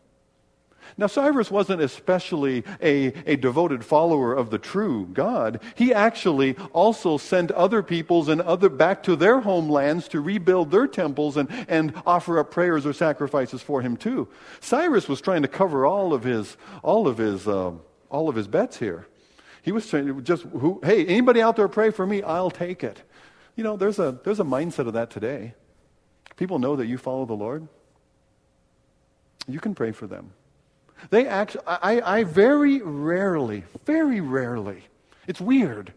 Now, 0.97 1.07
Cyrus 1.07 1.51
wasn't 1.51 1.81
especially 1.81 2.63
a, 2.81 3.07
a 3.25 3.35
devoted 3.35 3.83
follower 3.83 4.33
of 4.33 4.49
the 4.49 4.57
true 4.57 5.07
God. 5.11 5.61
He 5.75 5.93
actually 5.93 6.55
also 6.73 7.17
sent 7.17 7.51
other 7.51 7.83
peoples 7.83 8.29
and 8.29 8.41
other 8.41 8.69
back 8.69 9.03
to 9.03 9.15
their 9.15 9.41
homelands 9.41 10.07
to 10.09 10.21
rebuild 10.21 10.71
their 10.71 10.87
temples 10.87 11.37
and, 11.37 11.49
and 11.67 11.93
offer 12.05 12.39
up 12.39 12.51
prayers 12.51 12.85
or 12.85 12.93
sacrifices 12.93 13.61
for 13.61 13.81
him 13.81 13.97
too. 13.97 14.27
Cyrus 14.61 15.07
was 15.09 15.21
trying 15.21 15.41
to 15.41 15.47
cover 15.47 15.85
all 15.85 16.13
of 16.13 16.23
his, 16.23 16.57
all 16.83 17.07
of 17.07 17.17
his, 17.17 17.47
uh, 17.47 17.71
all 18.09 18.29
of 18.29 18.35
his 18.35 18.47
bets 18.47 18.77
here. 18.77 19.07
He 19.61 19.71
was 19.71 19.87
trying 19.89 20.07
to 20.07 20.21
just, 20.21 20.43
who, 20.43 20.79
hey, 20.83 21.05
anybody 21.05 21.41
out 21.41 21.55
there 21.55 21.67
pray 21.67 21.89
for 21.89 22.05
me? 22.05 22.21
I'll 22.21 22.51
take 22.51 22.83
it. 22.83 23.01
You 23.55 23.63
know, 23.63 23.77
there's 23.77 23.99
a, 23.99 24.19
there's 24.23 24.39
a 24.39 24.43
mindset 24.43 24.87
of 24.87 24.93
that 24.93 25.09
today. 25.09 25.55
People 26.37 26.59
know 26.59 26.75
that 26.75 26.85
you 26.85 26.97
follow 26.97 27.25
the 27.25 27.33
Lord. 27.33 27.67
You 29.47 29.59
can 29.59 29.73
pray 29.73 29.91
for 29.91 30.07
them. 30.07 30.31
They 31.09 31.27
actually, 31.27 31.63
I, 31.67 32.19
I 32.19 32.23
very 32.23 32.81
rarely, 32.81 33.63
very 33.85 34.21
rarely, 34.21 34.83
it's 35.27 35.41
weird 35.41 35.93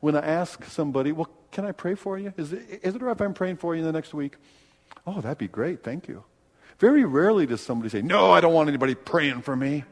when 0.00 0.16
I 0.16 0.20
ask 0.20 0.64
somebody, 0.64 1.12
well, 1.12 1.28
can 1.52 1.64
I 1.64 1.72
pray 1.72 1.94
for 1.94 2.18
you? 2.18 2.32
Is 2.36 2.52
it, 2.52 2.80
is 2.82 2.94
it 2.94 3.02
right 3.02 3.12
if 3.12 3.20
I'm 3.20 3.34
praying 3.34 3.56
for 3.56 3.74
you 3.74 3.80
in 3.80 3.86
the 3.86 3.92
next 3.92 4.14
week? 4.14 4.36
Oh, 5.06 5.20
that'd 5.20 5.38
be 5.38 5.48
great. 5.48 5.82
Thank 5.82 6.08
you. 6.08 6.24
Very 6.78 7.04
rarely 7.04 7.46
does 7.46 7.60
somebody 7.60 7.90
say, 7.90 8.02
no, 8.02 8.30
I 8.30 8.40
don't 8.40 8.54
want 8.54 8.68
anybody 8.68 8.94
praying 8.94 9.42
for 9.42 9.54
me. 9.54 9.84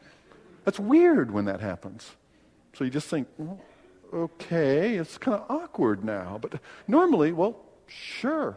That's 0.64 0.80
weird 0.80 1.30
when 1.30 1.44
that 1.46 1.60
happens. 1.60 2.10
So 2.74 2.84
you 2.84 2.90
just 2.90 3.08
think, 3.08 3.28
well, 3.36 3.60
okay, 4.12 4.96
it's 4.96 5.18
kind 5.18 5.36
of 5.36 5.50
awkward 5.50 6.04
now. 6.04 6.38
But 6.40 6.60
normally, 6.86 7.32
well, 7.32 7.58
sure. 7.86 8.56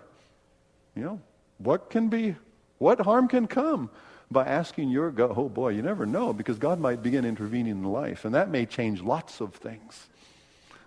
You 0.95 1.03
know, 1.03 1.21
what 1.57 1.89
can 1.89 2.07
be, 2.07 2.35
what 2.77 3.01
harm 3.01 3.27
can 3.27 3.47
come 3.47 3.89
by 4.31 4.45
asking 4.45 4.89
your 4.89 5.11
God? 5.11 5.33
Oh 5.35 5.49
boy, 5.49 5.69
you 5.69 5.81
never 5.81 6.05
know 6.05 6.31
because 6.31 6.57
God 6.57 6.79
might 6.79 7.03
begin 7.03 7.25
intervening 7.25 7.73
in 7.73 7.83
life, 7.83 8.25
and 8.25 8.33
that 8.33 8.49
may 8.49 8.65
change 8.65 9.01
lots 9.01 9.41
of 9.41 9.53
things. 9.53 10.07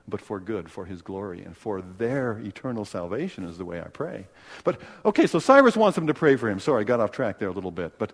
But 0.09 0.21
for 0.21 0.41
good, 0.41 0.71
for 0.71 0.85
his 0.85 1.01
glory, 1.03 1.43
and 1.43 1.57
for 1.57 1.81
their 1.81 2.39
eternal 2.39 2.85
salvation 2.85 3.45
is 3.45 3.57
the 3.57 3.65
way 3.65 3.81
I 3.81 3.89
pray. 3.89 4.27
But 4.63 4.81
okay, 5.05 5.27
so 5.27 5.39
Cyrus 5.39 5.77
wants 5.77 5.95
them 5.95 6.09
to 6.09 6.15
pray 6.15 6.37
for 6.37 6.49
him. 6.49 6.59
Sorry, 6.59 6.83
I 6.83 6.85
got 6.85 7.01
off 7.01 7.11
track 7.11 7.39
there 7.39 7.49
a 7.49 7.53
little 7.53 7.71
bit. 7.71 7.99
But 7.99 8.13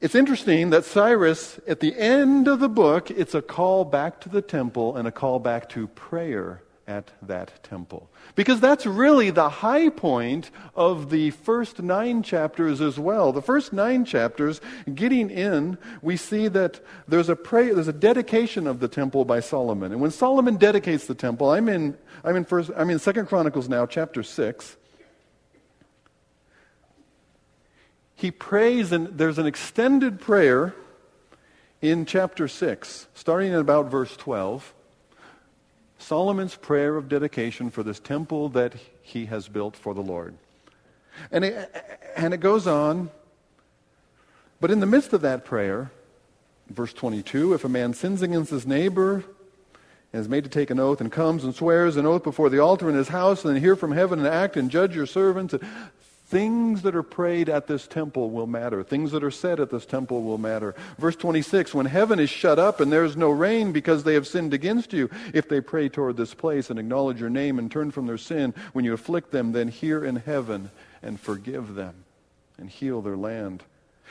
it's 0.00 0.14
interesting 0.14 0.70
that 0.70 0.84
Cyrus, 0.84 1.60
at 1.66 1.80
the 1.80 1.96
end 1.96 2.48
of 2.48 2.60
the 2.60 2.68
book, 2.68 3.10
it's 3.10 3.34
a 3.34 3.42
call 3.42 3.84
back 3.84 4.20
to 4.22 4.28
the 4.28 4.42
temple 4.42 4.96
and 4.96 5.06
a 5.06 5.12
call 5.12 5.38
back 5.38 5.68
to 5.70 5.86
prayer 5.88 6.62
at 6.86 7.10
that 7.22 7.62
temple. 7.62 8.10
Because 8.34 8.60
that's 8.60 8.86
really 8.86 9.30
the 9.30 9.48
high 9.48 9.88
point 9.88 10.50
of 10.74 11.10
the 11.10 11.30
first 11.30 11.82
nine 11.82 12.22
chapters 12.22 12.80
as 12.80 12.98
well. 12.98 13.32
The 13.32 13.42
first 13.42 13.72
nine 13.72 14.04
chapters, 14.04 14.60
getting 14.94 15.30
in, 15.30 15.78
we 16.02 16.16
see 16.16 16.48
that 16.48 16.80
there's 17.08 17.28
a 17.28 17.36
prayer, 17.36 17.74
there's 17.74 17.88
a 17.88 17.92
dedication 17.92 18.66
of 18.66 18.80
the 18.80 18.88
temple 18.88 19.24
by 19.24 19.40
Solomon. 19.40 19.92
And 19.92 20.00
when 20.00 20.10
Solomon 20.10 20.56
dedicates 20.56 21.06
the 21.06 21.14
temple, 21.14 21.50
I'm 21.50 21.68
in, 21.68 21.96
I'm 22.22 22.36
in 22.36 22.44
first, 22.44 22.70
I'm 22.76 22.90
in 22.90 22.98
Second 22.98 23.26
Chronicles 23.26 23.68
now, 23.68 23.86
chapter 23.86 24.22
six. 24.22 24.76
He 28.14 28.30
prays, 28.30 28.92
and 28.92 29.18
there's 29.18 29.38
an 29.38 29.46
extended 29.46 30.20
prayer 30.20 30.74
in 31.82 32.06
chapter 32.06 32.48
6, 32.48 33.08
starting 33.12 33.52
at 33.52 33.60
about 33.60 33.90
verse 33.90 34.16
12. 34.16 34.72
Solomon's 36.04 36.54
prayer 36.54 36.96
of 36.96 37.08
dedication 37.08 37.70
for 37.70 37.82
this 37.82 37.98
temple 37.98 38.50
that 38.50 38.74
he 39.00 39.24
has 39.26 39.48
built 39.48 39.74
for 39.74 39.94
the 39.94 40.02
Lord. 40.02 40.34
And 41.30 41.44
it, 41.44 42.12
and 42.14 42.34
it 42.34 42.40
goes 42.40 42.66
on, 42.66 43.10
but 44.60 44.70
in 44.70 44.80
the 44.80 44.86
midst 44.86 45.14
of 45.14 45.22
that 45.22 45.46
prayer, 45.46 45.90
verse 46.68 46.92
22, 46.92 47.54
if 47.54 47.64
a 47.64 47.68
man 47.70 47.94
sins 47.94 48.20
against 48.20 48.50
his 48.50 48.66
neighbor 48.66 49.24
and 50.12 50.20
is 50.20 50.28
made 50.28 50.44
to 50.44 50.50
take 50.50 50.70
an 50.70 50.78
oath 50.78 51.00
and 51.00 51.10
comes 51.10 51.42
and 51.42 51.54
swears 51.54 51.96
an 51.96 52.04
oath 52.04 52.22
before 52.22 52.50
the 52.50 52.58
altar 52.58 52.90
in 52.90 52.94
his 52.94 53.08
house 53.08 53.42
and 53.42 53.54
then 53.54 53.62
hear 53.62 53.74
from 53.74 53.92
heaven 53.92 54.18
and 54.18 54.28
act 54.28 54.58
and 54.58 54.70
judge 54.70 54.94
your 54.94 55.06
servants, 55.06 55.54
Things 56.26 56.82
that 56.82 56.96
are 56.96 57.02
prayed 57.02 57.50
at 57.50 57.66
this 57.66 57.86
temple 57.86 58.30
will 58.30 58.46
matter. 58.46 58.82
Things 58.82 59.12
that 59.12 59.22
are 59.22 59.30
said 59.30 59.60
at 59.60 59.70
this 59.70 59.84
temple 59.84 60.22
will 60.22 60.38
matter. 60.38 60.74
Verse 60.98 61.16
26 61.16 61.74
When 61.74 61.86
heaven 61.86 62.18
is 62.18 62.30
shut 62.30 62.58
up 62.58 62.80
and 62.80 62.90
there 62.90 63.04
is 63.04 63.16
no 63.16 63.30
rain 63.30 63.72
because 63.72 64.04
they 64.04 64.14
have 64.14 64.26
sinned 64.26 64.54
against 64.54 64.94
you, 64.94 65.10
if 65.34 65.48
they 65.48 65.60
pray 65.60 65.88
toward 65.90 66.16
this 66.16 66.32
place 66.32 66.70
and 66.70 66.78
acknowledge 66.78 67.20
your 67.20 67.30
name 67.30 67.58
and 67.58 67.70
turn 67.70 67.90
from 67.90 68.06
their 68.06 68.18
sin, 68.18 68.54
when 68.72 68.86
you 68.86 68.94
afflict 68.94 69.32
them, 69.32 69.52
then 69.52 69.68
hear 69.68 70.02
in 70.02 70.16
heaven 70.16 70.70
and 71.02 71.20
forgive 71.20 71.74
them 71.74 71.94
and 72.58 72.70
heal 72.70 73.02
their 73.02 73.16
land. 73.16 73.62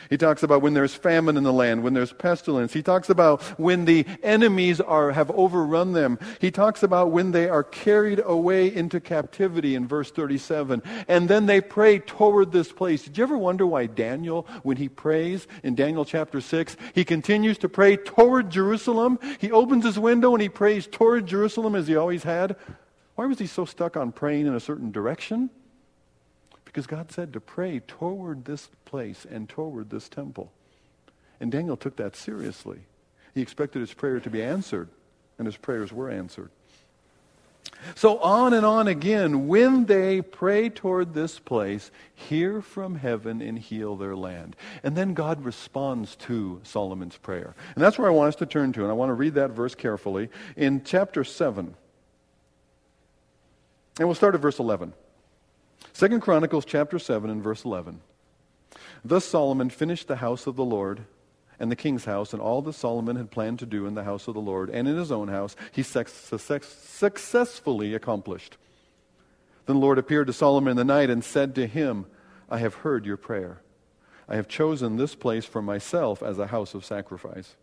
He 0.09 0.17
talks 0.17 0.43
about 0.43 0.61
when 0.61 0.73
there's 0.73 0.93
famine 0.93 1.37
in 1.37 1.43
the 1.43 1.53
land, 1.53 1.83
when 1.83 1.93
there's 1.93 2.13
pestilence. 2.13 2.73
He 2.73 2.83
talks 2.83 3.09
about 3.09 3.41
when 3.59 3.85
the 3.85 4.05
enemies 4.21 4.81
are, 4.81 5.11
have 5.11 5.31
overrun 5.31 5.93
them. 5.93 6.19
He 6.39 6.51
talks 6.51 6.83
about 6.83 7.11
when 7.11 7.31
they 7.31 7.49
are 7.49 7.63
carried 7.63 8.21
away 8.23 8.73
into 8.73 8.99
captivity 8.99 9.75
in 9.75 9.87
verse 9.87 10.11
37. 10.11 10.81
And 11.07 11.29
then 11.29 11.45
they 11.45 11.61
pray 11.61 11.99
toward 11.99 12.51
this 12.51 12.71
place. 12.71 13.03
Did 13.03 13.17
you 13.17 13.23
ever 13.23 13.37
wonder 13.37 13.65
why 13.65 13.87
Daniel, 13.87 14.47
when 14.63 14.77
he 14.77 14.89
prays 14.89 15.47
in 15.63 15.75
Daniel 15.75 16.05
chapter 16.05 16.41
6, 16.41 16.77
he 16.93 17.05
continues 17.05 17.57
to 17.59 17.69
pray 17.69 17.97
toward 17.97 18.49
Jerusalem? 18.49 19.19
He 19.39 19.51
opens 19.51 19.85
his 19.85 19.99
window 19.99 20.33
and 20.33 20.41
he 20.41 20.49
prays 20.49 20.87
toward 20.87 21.27
Jerusalem 21.27 21.75
as 21.75 21.87
he 21.87 21.95
always 21.95 22.23
had. 22.23 22.55
Why 23.15 23.25
was 23.25 23.39
he 23.39 23.47
so 23.47 23.65
stuck 23.65 23.95
on 23.95 24.11
praying 24.11 24.47
in 24.47 24.55
a 24.55 24.59
certain 24.59 24.91
direction? 24.91 25.49
Because 26.73 26.87
God 26.87 27.11
said 27.11 27.33
to 27.33 27.39
pray 27.39 27.81
toward 27.81 28.45
this 28.45 28.67
place 28.83 29.27
and 29.29 29.47
toward 29.47 29.91
this 29.91 30.09
temple. 30.09 30.51
And 31.39 31.51
Daniel 31.51 31.77
took 31.77 31.97
that 31.97 32.15
seriously. 32.15 32.79
He 33.35 33.43
expected 33.43 33.79
his 33.79 33.93
prayer 33.93 34.19
to 34.19 34.29
be 34.31 34.41
answered, 34.41 34.89
and 35.37 35.45
his 35.45 35.55
prayers 35.55 35.93
were 35.93 36.09
answered. 36.09 36.49
So 37.95 38.17
on 38.19 38.53
and 38.53 38.65
on 38.65 38.87
again, 38.87 39.47
when 39.47 39.85
they 39.85 40.21
pray 40.21 40.69
toward 40.69 41.13
this 41.13 41.37
place, 41.37 41.91
hear 42.15 42.59
from 42.61 42.95
heaven 42.95 43.39
and 43.39 43.59
heal 43.59 43.95
their 43.95 44.15
land. 44.15 44.55
And 44.81 44.95
then 44.95 45.13
God 45.13 45.45
responds 45.45 46.15
to 46.17 46.59
Solomon's 46.63 47.17
prayer. 47.17 47.55
And 47.75 47.83
that's 47.83 47.99
where 47.99 48.07
I 48.07 48.11
want 48.11 48.29
us 48.29 48.35
to 48.37 48.47
turn 48.47 48.73
to, 48.73 48.81
and 48.81 48.89
I 48.89 48.93
want 48.93 49.09
to 49.09 49.13
read 49.13 49.35
that 49.35 49.51
verse 49.51 49.75
carefully 49.75 50.29
in 50.55 50.83
chapter 50.83 51.23
7. 51.23 51.75
And 53.99 54.07
we'll 54.07 54.15
start 54.15 54.33
at 54.33 54.41
verse 54.41 54.57
11. 54.57 54.93
Second 55.91 56.21
Chronicles 56.21 56.65
chapter 56.65 56.97
7 56.97 57.29
and 57.29 57.43
verse 57.43 57.65
11. 57.65 57.99
Thus 59.03 59.25
Solomon 59.25 59.69
finished 59.69 60.07
the 60.07 60.17
house 60.17 60.47
of 60.47 60.55
the 60.55 60.63
Lord 60.63 61.05
and 61.59 61.69
the 61.69 61.75
king's 61.75 62.05
house 62.05 62.33
and 62.33 62.41
all 62.41 62.61
that 62.61 62.73
Solomon 62.73 63.15
had 63.15 63.31
planned 63.31 63.59
to 63.59 63.65
do 63.65 63.85
in 63.85 63.93
the 63.93 64.03
house 64.03 64.27
of 64.27 64.33
the 64.33 64.41
Lord 64.41 64.69
and 64.69 64.87
in 64.87 64.95
his 64.95 65.11
own 65.11 65.27
house, 65.27 65.55
he 65.71 65.83
successfully 65.83 67.93
accomplished. 67.93 68.57
Then 69.65 69.75
the 69.75 69.81
Lord 69.81 69.97
appeared 69.97 70.27
to 70.27 70.33
Solomon 70.33 70.71
in 70.71 70.77
the 70.77 70.83
night 70.83 71.09
and 71.09 71.23
said 71.23 71.55
to 71.55 71.67
him, 71.67 72.05
I 72.49 72.59
have 72.59 72.75
heard 72.75 73.05
your 73.05 73.17
prayer. 73.17 73.61
I 74.27 74.35
have 74.35 74.47
chosen 74.47 74.97
this 74.97 75.15
place 75.15 75.45
for 75.45 75.61
myself 75.61 76.23
as 76.23 76.39
a 76.39 76.47
house 76.47 76.73
of 76.73 76.85
sacrifice 76.85 77.55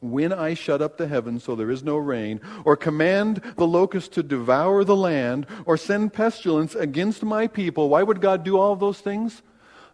when 0.00 0.32
I 0.32 0.54
shut 0.54 0.82
up 0.82 0.96
the 0.96 1.06
heavens 1.06 1.44
so 1.44 1.54
there 1.54 1.70
is 1.70 1.82
no 1.82 1.96
rain, 1.96 2.40
or 2.64 2.76
command 2.76 3.42
the 3.56 3.66
locust 3.66 4.12
to 4.12 4.22
devour 4.22 4.84
the 4.84 4.96
land, 4.96 5.46
or 5.66 5.76
send 5.76 6.12
pestilence 6.12 6.74
against 6.74 7.22
my 7.22 7.46
people, 7.46 7.88
why 7.88 8.02
would 8.02 8.20
God 8.20 8.44
do 8.44 8.58
all 8.58 8.76
those 8.76 9.00
things? 9.00 9.42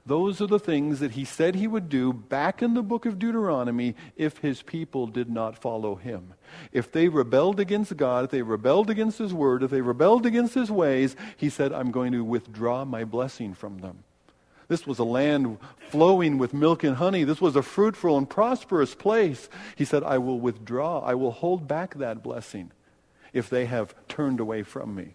Those 0.07 0.41
are 0.41 0.47
the 0.47 0.61
things 0.61 1.01
that 1.01 1.13
he 1.13 1.25
said 1.25 1.57
he 1.57 1.67
would 1.67 1.89
do 1.89 2.13
back 2.13 2.63
in 2.63 2.75
the 2.75 2.83
book 2.83 3.07
of 3.07 3.19
Deuteronomy 3.19 3.97
if 4.17 4.39
his 4.39 4.63
people 4.63 5.09
did 5.09 5.29
not 5.29 5.59
follow 5.59 5.97
him. 5.97 6.35
If 6.71 6.93
they 6.93 7.09
rebelled 7.09 7.59
against 7.59 7.97
God, 7.97 8.27
if 8.27 8.31
they 8.31 8.43
rebelled 8.43 8.89
against 8.89 9.19
his 9.19 9.35
word, 9.35 9.65
if 9.65 9.73
they 9.73 9.81
rebelled 9.81 10.25
against 10.25 10.55
his 10.55 10.71
ways, 10.71 11.17
he 11.37 11.51
said, 11.51 11.73
I'm 11.73 11.91
going 11.91 12.13
to 12.13 12.23
withdraw 12.23 12.85
my 12.85 13.03
blessing 13.03 13.53
from 13.53 13.79
them. 13.79 14.05
This 14.69 14.87
was 14.87 14.99
a 14.99 15.05
land 15.05 15.59
flowing 15.91 16.39
with 16.39 16.53
milk 16.53 16.83
and 16.83 16.97
honey. 16.97 17.25
This 17.25 17.41
was 17.41 17.55
a 17.55 17.63
fruitful 17.63 18.19
and 18.19 18.29
prosperous 18.29 18.95
place. 18.95 19.49
He 19.77 19.85
said, 19.85 20.03
I 20.03 20.19
will 20.19 20.41
withdraw. 20.41 21.01
I 21.01 21.15
will 21.15 21.31
hold 21.31 21.69
back 21.69 21.95
that 21.95 22.23
blessing 22.23 22.73
if 23.33 23.49
they 23.49 23.67
have 23.67 23.95
turned 24.09 24.41
away 24.41 24.63
from 24.63 24.95
me. 24.95 25.15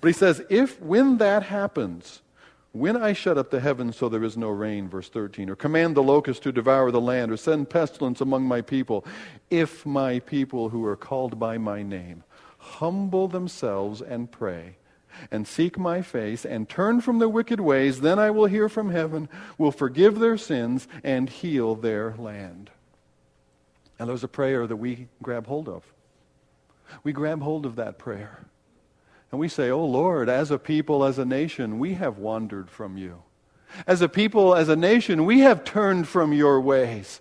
But 0.00 0.08
he 0.08 0.12
says, 0.12 0.42
if 0.48 0.80
when 0.80 1.18
that 1.18 1.44
happens, 1.44 2.22
when 2.72 2.96
I 2.96 3.12
shut 3.12 3.38
up 3.38 3.50
the 3.50 3.60
heavens 3.60 3.96
so 3.96 4.08
there 4.08 4.24
is 4.24 4.36
no 4.36 4.48
rain, 4.48 4.88
verse 4.88 5.08
13, 5.08 5.50
or 5.50 5.56
command 5.56 5.96
the 5.96 6.02
locust 6.02 6.42
to 6.44 6.52
devour 6.52 6.90
the 6.90 7.00
land, 7.00 7.32
or 7.32 7.36
send 7.36 7.70
pestilence 7.70 8.20
among 8.20 8.44
my 8.44 8.60
people, 8.60 9.04
if 9.50 9.84
my 9.84 10.20
people 10.20 10.68
who 10.68 10.84
are 10.84 10.96
called 10.96 11.38
by 11.38 11.58
my 11.58 11.82
name 11.82 12.24
humble 12.58 13.28
themselves 13.28 14.02
and 14.02 14.30
pray, 14.30 14.76
and 15.30 15.46
seek 15.46 15.78
my 15.78 16.02
face 16.02 16.44
and 16.44 16.68
turn 16.68 17.00
from 17.00 17.18
their 17.18 17.28
wicked 17.28 17.60
ways, 17.60 18.00
then 18.00 18.18
I 18.18 18.30
will 18.30 18.46
hear 18.46 18.68
from 18.68 18.90
heaven, 18.90 19.28
will 19.56 19.72
forgive 19.72 20.18
their 20.18 20.36
sins, 20.36 20.88
and 21.02 21.28
heal 21.28 21.74
their 21.74 22.14
land. 22.16 22.70
And 23.98 24.08
there's 24.08 24.24
a 24.24 24.28
prayer 24.28 24.66
that 24.66 24.76
we 24.76 25.08
grab 25.22 25.46
hold 25.46 25.68
of. 25.68 25.82
We 27.02 27.12
grab 27.12 27.42
hold 27.42 27.66
of 27.66 27.76
that 27.76 27.98
prayer. 27.98 28.46
And 29.30 29.40
we 29.40 29.48
say, 29.48 29.70
Oh 29.70 29.84
Lord, 29.84 30.28
as 30.28 30.50
a 30.50 30.58
people, 30.58 31.04
as 31.04 31.18
a 31.18 31.24
nation, 31.24 31.78
we 31.78 31.94
have 31.94 32.18
wandered 32.18 32.70
from 32.70 32.96
you. 32.96 33.22
As 33.86 34.00
a 34.00 34.08
people, 34.08 34.54
as 34.54 34.68
a 34.68 34.76
nation, 34.76 35.24
we 35.24 35.40
have 35.40 35.64
turned 35.64 36.08
from 36.08 36.32
your 36.32 36.60
ways. 36.60 37.20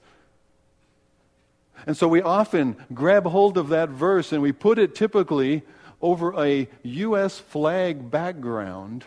And 1.85 1.95
so 1.95 2.07
we 2.07 2.21
often 2.21 2.75
grab 2.93 3.25
hold 3.25 3.57
of 3.57 3.69
that 3.69 3.89
verse 3.89 4.31
and 4.31 4.41
we 4.41 4.51
put 4.51 4.79
it 4.79 4.95
typically 4.95 5.63
over 6.01 6.39
a 6.39 6.67
U.S. 6.83 7.39
flag 7.39 8.11
background 8.11 9.03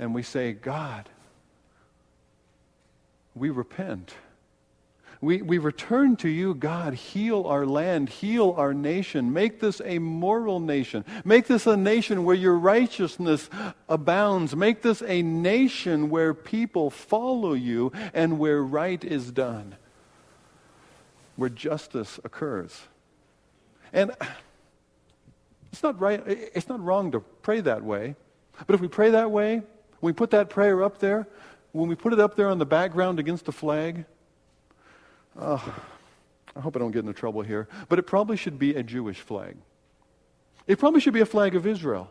and 0.00 0.14
we 0.14 0.22
say, 0.22 0.52
God, 0.52 1.08
we 3.34 3.50
repent. 3.50 4.14
We, 5.20 5.42
we 5.42 5.58
return 5.58 6.16
to 6.16 6.28
you, 6.30 6.54
God. 6.54 6.94
Heal 6.94 7.44
our 7.44 7.66
land, 7.66 8.08
heal 8.08 8.54
our 8.56 8.72
nation. 8.72 9.34
Make 9.34 9.60
this 9.60 9.82
a 9.84 9.98
moral 9.98 10.58
nation. 10.58 11.04
Make 11.22 11.46
this 11.46 11.66
a 11.66 11.76
nation 11.76 12.24
where 12.24 12.34
your 12.34 12.56
righteousness 12.56 13.50
abounds. 13.90 14.56
Make 14.56 14.80
this 14.80 15.02
a 15.02 15.20
nation 15.20 16.08
where 16.08 16.32
people 16.32 16.88
follow 16.88 17.52
you 17.52 17.92
and 18.14 18.38
where 18.38 18.62
right 18.62 19.04
is 19.04 19.30
done, 19.30 19.76
where 21.36 21.50
justice 21.50 22.18
occurs. 22.24 22.80
And 23.92 24.12
it's 25.72 25.82
not 25.82 26.00
right, 26.00 26.22
it's 26.26 26.68
not 26.68 26.80
wrong 26.82 27.12
to 27.12 27.20
pray 27.20 27.60
that 27.60 27.82
way. 27.82 28.16
But 28.66 28.74
if 28.74 28.80
we 28.80 28.88
pray 28.88 29.10
that 29.10 29.30
way, 29.30 29.62
when 30.00 30.12
we 30.12 30.12
put 30.12 30.30
that 30.30 30.50
prayer 30.50 30.82
up 30.82 30.98
there, 30.98 31.26
when 31.72 31.88
we 31.88 31.94
put 31.94 32.12
it 32.12 32.20
up 32.20 32.34
there 32.36 32.48
on 32.48 32.58
the 32.58 32.66
background 32.66 33.18
against 33.18 33.44
the 33.44 33.52
flag, 33.52 34.04
uh, 35.38 35.58
I 36.56 36.60
hope 36.60 36.76
I 36.76 36.78
don't 36.80 36.90
get 36.90 37.00
into 37.00 37.12
trouble 37.12 37.42
here, 37.42 37.68
but 37.88 37.98
it 37.98 38.02
probably 38.02 38.36
should 38.36 38.58
be 38.58 38.74
a 38.74 38.82
Jewish 38.82 39.20
flag. 39.20 39.56
It 40.66 40.78
probably 40.78 41.00
should 41.00 41.14
be 41.14 41.20
a 41.20 41.26
flag 41.26 41.54
of 41.54 41.66
Israel. 41.66 42.10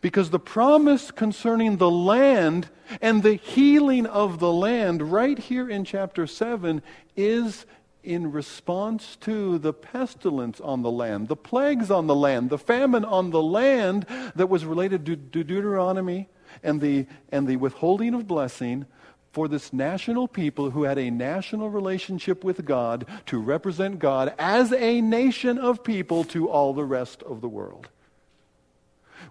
Because 0.00 0.30
the 0.30 0.38
promise 0.38 1.10
concerning 1.10 1.76
the 1.76 1.90
land 1.90 2.68
and 3.02 3.22
the 3.22 3.34
healing 3.34 4.06
of 4.06 4.38
the 4.38 4.52
land, 4.52 5.12
right 5.12 5.38
here 5.38 5.68
in 5.68 5.84
chapter 5.84 6.26
7, 6.26 6.82
is 7.16 7.66
in 8.04 8.30
response 8.30 9.16
to 9.16 9.58
the 9.58 9.72
pestilence 9.72 10.60
on 10.60 10.82
the 10.82 10.90
land, 10.90 11.28
the 11.28 11.36
plagues 11.36 11.90
on 11.90 12.06
the 12.06 12.14
land, 12.14 12.50
the 12.50 12.58
famine 12.58 13.04
on 13.04 13.30
the 13.30 13.42
land 13.42 14.06
that 14.34 14.48
was 14.48 14.64
related 14.64 15.06
to, 15.06 15.16
to 15.16 15.42
Deuteronomy 15.42 16.28
and 16.62 16.80
the, 16.80 17.06
and 17.32 17.46
the 17.46 17.56
withholding 17.56 18.14
of 18.14 18.26
blessing 18.26 18.86
for 19.32 19.48
this 19.48 19.72
national 19.72 20.28
people 20.28 20.70
who 20.70 20.84
had 20.84 20.96
a 20.96 21.10
national 21.10 21.68
relationship 21.68 22.44
with 22.44 22.64
God 22.64 23.04
to 23.26 23.38
represent 23.38 23.98
God 23.98 24.32
as 24.38 24.72
a 24.72 25.00
nation 25.00 25.58
of 25.58 25.82
people 25.82 26.22
to 26.24 26.48
all 26.48 26.72
the 26.72 26.84
rest 26.84 27.22
of 27.24 27.40
the 27.40 27.48
world. 27.48 27.88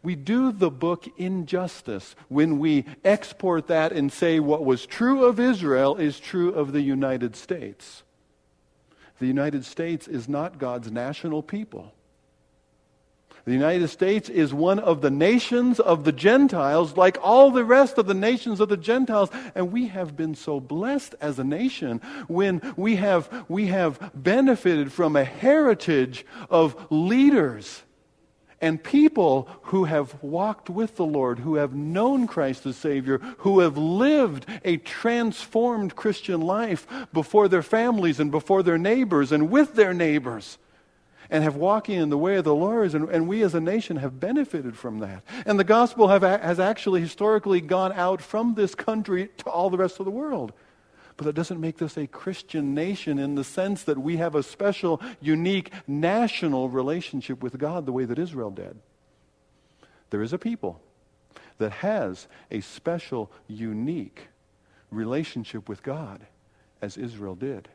We 0.02 0.16
do 0.16 0.52
the 0.52 0.70
book 0.72 1.08
injustice 1.18 2.16
when 2.28 2.60
we 2.60 2.84
export 3.06 3.68
that 3.68 3.94
and 3.94 4.12
say 4.12 4.42
what 4.42 4.66
was 4.66 4.86
true 4.86 5.24
of 5.24 5.40
Israel 5.40 5.96
is 5.96 6.20
true 6.20 6.52
of 6.52 6.74
the 6.74 6.82
United 6.82 7.38
States. 7.38 8.04
The 9.24 9.28
United 9.28 9.64
States 9.64 10.10
is 10.10 10.28
not 10.28 10.60
God's 10.60 10.92
national 10.92 11.44
people. 11.44 11.94
The 13.46 13.54
United 13.54 13.88
States 13.88 14.28
is 14.28 14.54
one 14.54 14.80
of 14.80 15.00
the 15.00 15.10
nations 15.10 15.80
of 15.80 16.04
the 16.04 16.12
Gentiles, 16.12 16.98
like 16.98 17.18
all 17.22 17.50
the 17.50 17.64
rest 17.64 17.98
of 17.98 18.06
the 18.06 18.14
nations 18.14 18.60
of 18.60 18.68
the 18.68 18.76
Gentiles. 18.76 19.30
And 19.56 19.72
we 19.72 19.88
have 19.88 20.18
been 20.18 20.36
so 20.36 20.60
blessed 20.60 21.16
as 21.22 21.40
a 21.40 21.46
nation 21.46 22.02
when 22.28 22.74
we 22.76 22.98
have, 22.98 23.46
we 23.48 23.68
have 23.68 24.12
benefited 24.14 24.92
from 24.92 25.16
a 25.16 25.24
heritage 25.24 26.26
of 26.50 26.76
leaders 26.90 27.84
and 28.64 28.82
people 28.82 29.50
who 29.64 29.84
have 29.84 30.24
walked 30.24 30.70
with 30.70 30.96
the 30.96 31.06
Lord, 31.06 31.40
who 31.40 31.56
have 31.56 31.76
known 31.76 32.28
Christ 32.28 32.66
as 32.66 32.78
Savior, 32.78 33.18
who 33.40 33.60
have 33.60 33.78
lived 33.78 34.46
a 34.64 34.78
transformed 34.78 35.98
Christian 35.98 36.40
life 36.40 36.88
before 37.12 37.50
their 37.50 37.62
families 37.62 38.22
and 38.22 38.32
before 38.32 38.64
their 38.64 38.78
neighbors 38.78 39.34
and 39.34 39.52
with 39.52 39.76
their 39.76 39.94
neighbors 39.94 40.58
and 41.30 41.44
have 41.44 41.58
walking 41.58 42.00
in 42.00 42.10
the 42.10 42.18
way 42.18 42.38
of 42.38 42.46
the 42.46 42.56
Lord, 42.56 42.94
and, 42.94 43.10
and 43.10 43.28
we 43.28 43.44
as 43.44 43.54
a 43.54 43.60
nation 43.60 43.98
have 43.98 44.22
benefited 44.22 44.78
from 44.78 45.00
that. 45.00 45.24
And 45.46 45.60
the 45.60 45.66
gospel 45.66 46.08
have, 46.08 46.22
has 46.22 46.58
actually 46.58 47.02
historically 47.02 47.60
gone 47.60 47.92
out 47.92 48.22
from 48.22 48.54
this 48.54 48.76
country 48.76 49.30
to 49.40 49.50
all 49.50 49.72
the 49.72 49.78
rest 49.78 50.00
of 50.00 50.06
the 50.06 50.12
world. 50.12 50.54
But 51.16 51.26
that 51.26 51.34
doesn't 51.34 51.62
make 51.62 51.78
this 51.78 51.98
a 51.98 52.08
Christian 52.08 52.74
nation 52.74 53.20
in 53.20 53.36
the 53.36 53.44
sense 53.44 53.84
that 53.84 53.98
we 53.98 54.18
have 54.18 54.36
a 54.36 54.44
special, 54.44 55.02
unique, 55.22 55.72
national 55.88 56.70
relationship 56.70 57.44
with 57.44 57.58
God 57.58 57.86
the 57.86 57.92
way 57.92 58.06
that 58.06 58.18
Israel 58.18 58.50
did. 58.50 58.80
There 60.10 60.22
is 60.22 60.34
a 60.34 60.38
people 60.38 60.82
that 61.60 61.72
has 61.72 62.28
a 62.50 62.62
special, 62.62 63.32
unique 63.48 64.28
relationship 64.90 65.70
with 65.70 65.84
God 65.84 66.26
as 66.82 66.98
Israel 66.98 67.36
did. 67.36 67.70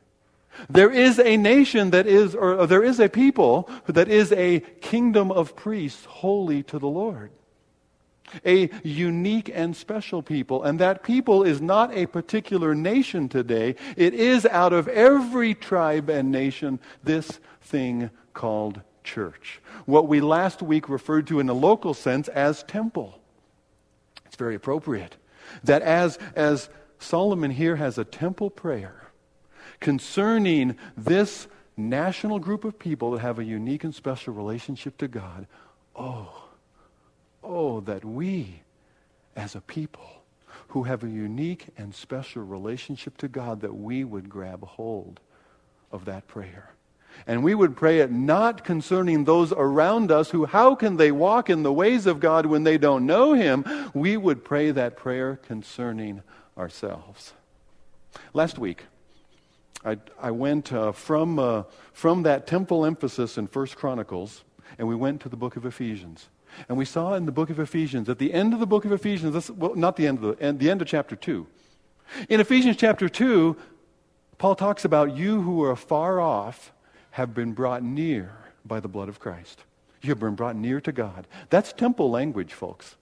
There 0.68 0.90
is 0.90 1.18
a 1.18 1.36
nation 1.36 1.90
that 1.90 2.06
is, 2.06 2.34
or 2.34 2.66
there 2.66 2.82
is 2.82 3.00
a 3.00 3.08
people 3.08 3.70
that 3.86 4.08
is 4.08 4.32
a 4.32 4.60
kingdom 4.80 5.30
of 5.30 5.54
priests 5.54 6.04
holy 6.06 6.62
to 6.64 6.78
the 6.78 6.88
Lord. 6.88 7.30
A 8.44 8.70
unique 8.82 9.50
and 9.52 9.76
special 9.76 10.22
people. 10.22 10.62
And 10.62 10.78
that 10.78 11.02
people 11.02 11.42
is 11.42 11.60
not 11.60 11.94
a 11.94 12.06
particular 12.06 12.74
nation 12.74 13.28
today. 13.28 13.74
It 13.96 14.14
is 14.14 14.46
out 14.46 14.72
of 14.72 14.88
every 14.88 15.54
tribe 15.54 16.08
and 16.08 16.30
nation 16.30 16.80
this 17.02 17.40
thing 17.60 18.10
called 18.34 18.80
church. 19.04 19.60
What 19.86 20.08
we 20.08 20.20
last 20.20 20.62
week 20.62 20.88
referred 20.88 21.26
to 21.28 21.40
in 21.40 21.48
a 21.48 21.54
local 21.54 21.94
sense 21.94 22.28
as 22.28 22.62
temple. 22.64 23.18
It's 24.26 24.36
very 24.36 24.54
appropriate. 24.54 25.16
That 25.64 25.82
as, 25.82 26.18
as 26.36 26.68
Solomon 26.98 27.50
here 27.50 27.76
has 27.76 27.96
a 27.96 28.04
temple 28.04 28.50
prayer, 28.50 29.10
concerning 29.80 30.76
this 30.96 31.48
national 31.76 32.38
group 32.38 32.64
of 32.64 32.78
people 32.78 33.12
that 33.12 33.20
have 33.20 33.38
a 33.38 33.44
unique 33.44 33.84
and 33.84 33.94
special 33.94 34.34
relationship 34.34 34.98
to 34.98 35.08
God. 35.08 35.46
Oh, 35.94 36.47
oh, 37.42 37.80
that 37.80 38.04
we 38.04 38.62
as 39.36 39.54
a 39.54 39.60
people 39.60 40.22
who 40.68 40.82
have 40.82 41.02
a 41.02 41.08
unique 41.08 41.66
and 41.76 41.94
special 41.94 42.42
relationship 42.42 43.16
to 43.18 43.28
God, 43.28 43.60
that 43.60 43.74
we 43.74 44.04
would 44.04 44.28
grab 44.28 44.64
hold 44.64 45.20
of 45.90 46.04
that 46.04 46.26
prayer. 46.26 46.74
And 47.26 47.42
we 47.42 47.54
would 47.54 47.76
pray 47.76 48.00
it 48.00 48.12
not 48.12 48.64
concerning 48.64 49.24
those 49.24 49.52
around 49.52 50.12
us 50.12 50.30
who, 50.30 50.44
how 50.44 50.74
can 50.74 50.96
they 50.96 51.10
walk 51.10 51.50
in 51.50 51.62
the 51.62 51.72
ways 51.72 52.06
of 52.06 52.20
God 52.20 52.46
when 52.46 52.64
they 52.64 52.78
don't 52.78 53.06
know 53.06 53.32
Him? 53.32 53.64
We 53.94 54.16
would 54.16 54.44
pray 54.44 54.70
that 54.70 54.96
prayer 54.96 55.36
concerning 55.36 56.22
ourselves. 56.56 57.32
Last 58.34 58.58
week, 58.58 58.84
I, 59.84 59.98
I 60.20 60.30
went 60.30 60.72
uh, 60.72 60.92
from, 60.92 61.38
uh, 61.38 61.64
from 61.92 62.22
that 62.24 62.46
temple 62.46 62.84
emphasis 62.84 63.38
in 63.38 63.46
First 63.46 63.76
Chronicles, 63.76 64.44
and 64.78 64.86
we 64.88 64.94
went 64.94 65.20
to 65.22 65.28
the 65.28 65.36
book 65.36 65.56
of 65.56 65.64
Ephesians. 65.64 66.28
And 66.68 66.78
we 66.78 66.84
saw 66.84 67.14
in 67.14 67.26
the 67.26 67.32
book 67.32 67.50
of 67.50 67.58
Ephesians, 67.58 68.08
at 68.08 68.18
the 68.18 68.32
end 68.32 68.54
of 68.54 68.60
the 68.60 68.66
book 68.66 68.84
of 68.84 68.92
Ephesians, 68.92 69.34
this, 69.34 69.50
well, 69.50 69.74
not 69.74 69.96
the 69.96 70.06
end 70.06 70.22
of 70.22 70.38
the 70.38 70.52
the 70.52 70.70
end 70.70 70.82
of 70.82 70.88
chapter 70.88 71.16
2. 71.16 71.46
In 72.28 72.40
Ephesians 72.40 72.76
chapter 72.76 73.08
2, 73.08 73.56
Paul 74.38 74.54
talks 74.54 74.84
about 74.84 75.16
you 75.16 75.42
who 75.42 75.62
are 75.62 75.76
far 75.76 76.20
off 76.20 76.72
have 77.10 77.34
been 77.34 77.52
brought 77.52 77.82
near 77.82 78.32
by 78.64 78.80
the 78.80 78.88
blood 78.88 79.08
of 79.08 79.18
Christ. 79.18 79.64
You 80.02 80.10
have 80.10 80.20
been 80.20 80.36
brought 80.36 80.56
near 80.56 80.80
to 80.80 80.92
God. 80.92 81.26
That's 81.50 81.72
temple 81.72 82.10
language, 82.10 82.52
folks. 82.52 82.96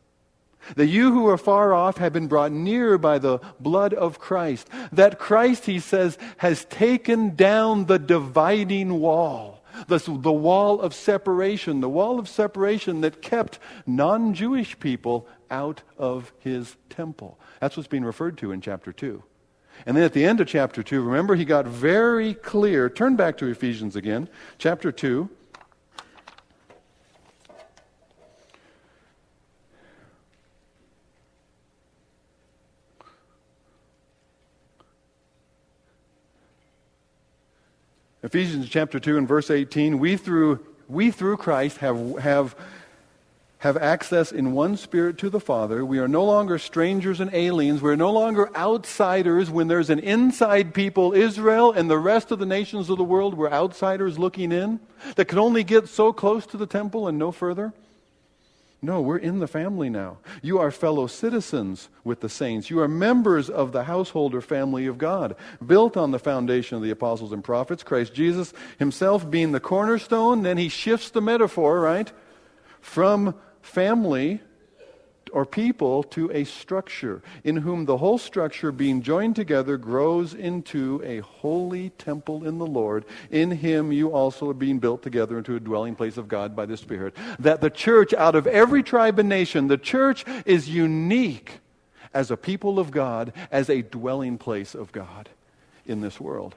That 0.75 0.87
you 0.87 1.13
who 1.13 1.29
are 1.29 1.39
far 1.39 1.75
off 1.75 1.99
have 1.99 2.13
been 2.13 2.27
brought 2.27 2.51
near 2.51 2.99
by 2.99 3.19
the 3.19 3.39
blood 3.61 3.95
of 3.95 4.19
Christ. 4.19 4.69
That 4.91 5.19
Christ, 5.19 5.67
he 5.67 5.79
says, 5.79 6.19
has 6.39 6.65
taken 6.65 7.37
down 7.37 7.87
the 7.87 7.99
dividing 7.99 8.99
wall. 8.99 9.56
The, 9.89 9.99
the 9.99 10.33
wall 10.33 10.81
of 10.81 10.95
separation, 10.95 11.81
the 11.81 11.89
wall 11.89 12.19
of 12.19 12.29
separation 12.29 13.01
that 13.03 13.23
kept 13.23 13.59
non 13.87 14.35
Jewish 14.35 14.79
people 14.79 15.27
out 15.51 15.83
of 15.99 16.33
his 16.39 16.77
temple. 16.89 17.39
That's 17.61 17.77
what's 17.77 17.89
being 17.89 18.05
referred 18.05 18.39
to 18.39 18.53
in 18.53 18.61
chapter 18.61 18.93
2. 18.93 19.23
And 19.85 19.97
then 19.97 20.05
at 20.05 20.15
the 20.15 20.25
end 20.25 20.41
of 20.41 20.47
chapter 20.47 20.83
2, 20.83 21.03
remember, 21.03 21.35
he 21.35 21.45
got 21.45 21.67
very 21.67 22.35
clear. 22.35 22.89
Turn 22.89 23.17
back 23.17 23.37
to 23.39 23.47
Ephesians 23.47 23.95
again, 23.95 24.29
chapter 24.59 24.91
2. 24.91 25.29
Ephesians 38.27 38.69
chapter 38.69 38.99
2 38.99 39.19
and 39.19 39.29
verse 39.29 39.53
18, 39.53 40.01
we 40.01 40.17
through, 40.17 40.59
we 40.89 41.13
through 41.13 41.37
Christ 41.37 41.77
have, 41.77 42.19
have, 42.19 42.57
have 43.59 43.77
access 43.77 44.33
in 44.33 44.51
one 44.51 44.77
spirit 44.77 45.17
to 45.19 45.31
the 45.31 45.39
Father. 45.39 45.85
We 45.85 46.01
are 46.01 46.09
no 46.09 46.25
longer 46.25 46.59
strangers 46.59 47.21
and 47.21 47.33
aliens. 47.33 47.81
We're 47.81 47.95
no 47.95 48.11
longer 48.11 48.51
outsiders 48.57 49.49
when 49.49 49.69
there's 49.69 49.91
an 49.91 50.01
inside 50.01 50.75
people, 50.75 51.13
Israel, 51.13 51.71
and 51.71 51.89
the 51.89 52.01
rest 52.01 52.33
of 52.33 52.41
the 52.41 52.47
nations 52.47 52.91
of 52.91 52.99
the 52.99 53.05
world. 53.05 53.35
We're 53.35 53.49
outsiders 53.49 54.19
looking 54.19 54.51
in 54.51 54.81
that 55.15 55.27
can 55.27 55.39
only 55.39 55.63
get 55.63 55.87
so 55.89 56.13
close 56.13 56.47
to 56.47 56.57
the 56.57 56.67
temple 56.67 57.07
and 57.07 57.21
no 57.21 57.31
further. 57.31 57.73
No, 58.83 59.01
we're 59.01 59.17
in 59.17 59.39
the 59.39 59.49
family 59.49 59.89
now. 59.89 60.19
You 60.43 60.59
are 60.59 60.71
fellow 60.71 61.07
citizens 61.07 61.89
with 62.05 62.21
the 62.21 62.29
saints. 62.29 62.69
You 62.69 62.81
are 62.81 62.89
members 62.89 63.49
of 63.49 63.73
the 63.73 63.85
household 63.85 64.35
or 64.35 64.41
family 64.41 64.87
of 64.87 64.99
God, 64.99 65.35
built 65.65 65.97
on 65.97 66.11
the 66.11 66.19
foundation 66.19 66.77
of 66.77 66.83
the 66.83 66.91
apostles 66.91 67.33
and 67.33 67.43
prophets, 67.43 67.83
Christ 67.83 68.15
Jesus 68.15 68.53
himself 68.79 69.29
being 69.31 69.53
the 69.53 69.61
cornerstone. 69.61 70.43
Then 70.43 70.59
he 70.59 70.69
shifts 70.69 71.11
the 71.11 71.23
metaphor, 71.23 71.81
right? 71.81 72.13
From 72.81 73.35
family 73.63 74.41
or 75.33 75.45
people 75.45 76.03
to 76.03 76.31
a 76.33 76.45
structure, 76.45 77.23
in 77.45 77.59
whom 77.59 77.85
the 77.85 77.99
whole 77.99 78.19
structure, 78.19 78.73
being 78.73 79.03
joined 79.03 79.37
together, 79.37 79.77
grows 79.77 80.35
into 80.35 81.03
a 81.05 81.21
holy 81.21 81.91
temple 81.91 82.47
in 82.47 82.59
the 82.59 82.67
Lord. 82.67 83.05
In 83.31 83.51
him 83.51 83.93
you 83.93 84.13
also 84.13 84.51
are 84.51 84.55
being 84.55 84.79
built 84.79 85.03
together 85.03 85.39
into 85.39 85.57
a 85.57 85.61
dwelling 85.61 85.95
place 85.95 86.17
of 86.17 86.29
God 86.29 86.55
by 86.55 86.67
the 86.67 86.77
Spirit. 86.77 87.15
That 87.39 87.61
the 87.61 87.71
church, 87.71 88.13
out 88.15 88.35
of 88.35 88.47
every 88.47 88.83
tribe 88.83 89.19
and 89.19 89.29
nation, 89.29 89.69
the 89.69 89.79
church 89.79 90.25
is 90.45 90.69
unique 90.69 91.61
as 92.15 92.31
a 92.31 92.37
people 92.37 92.79
of 92.79 92.91
God, 92.91 93.33
as 93.51 93.69
a 93.69 93.83
dwelling 93.83 94.39
place 94.39 94.75
of 94.75 94.93
God 94.93 95.29
in 95.85 96.01
this 96.01 96.21
world. 96.21 96.55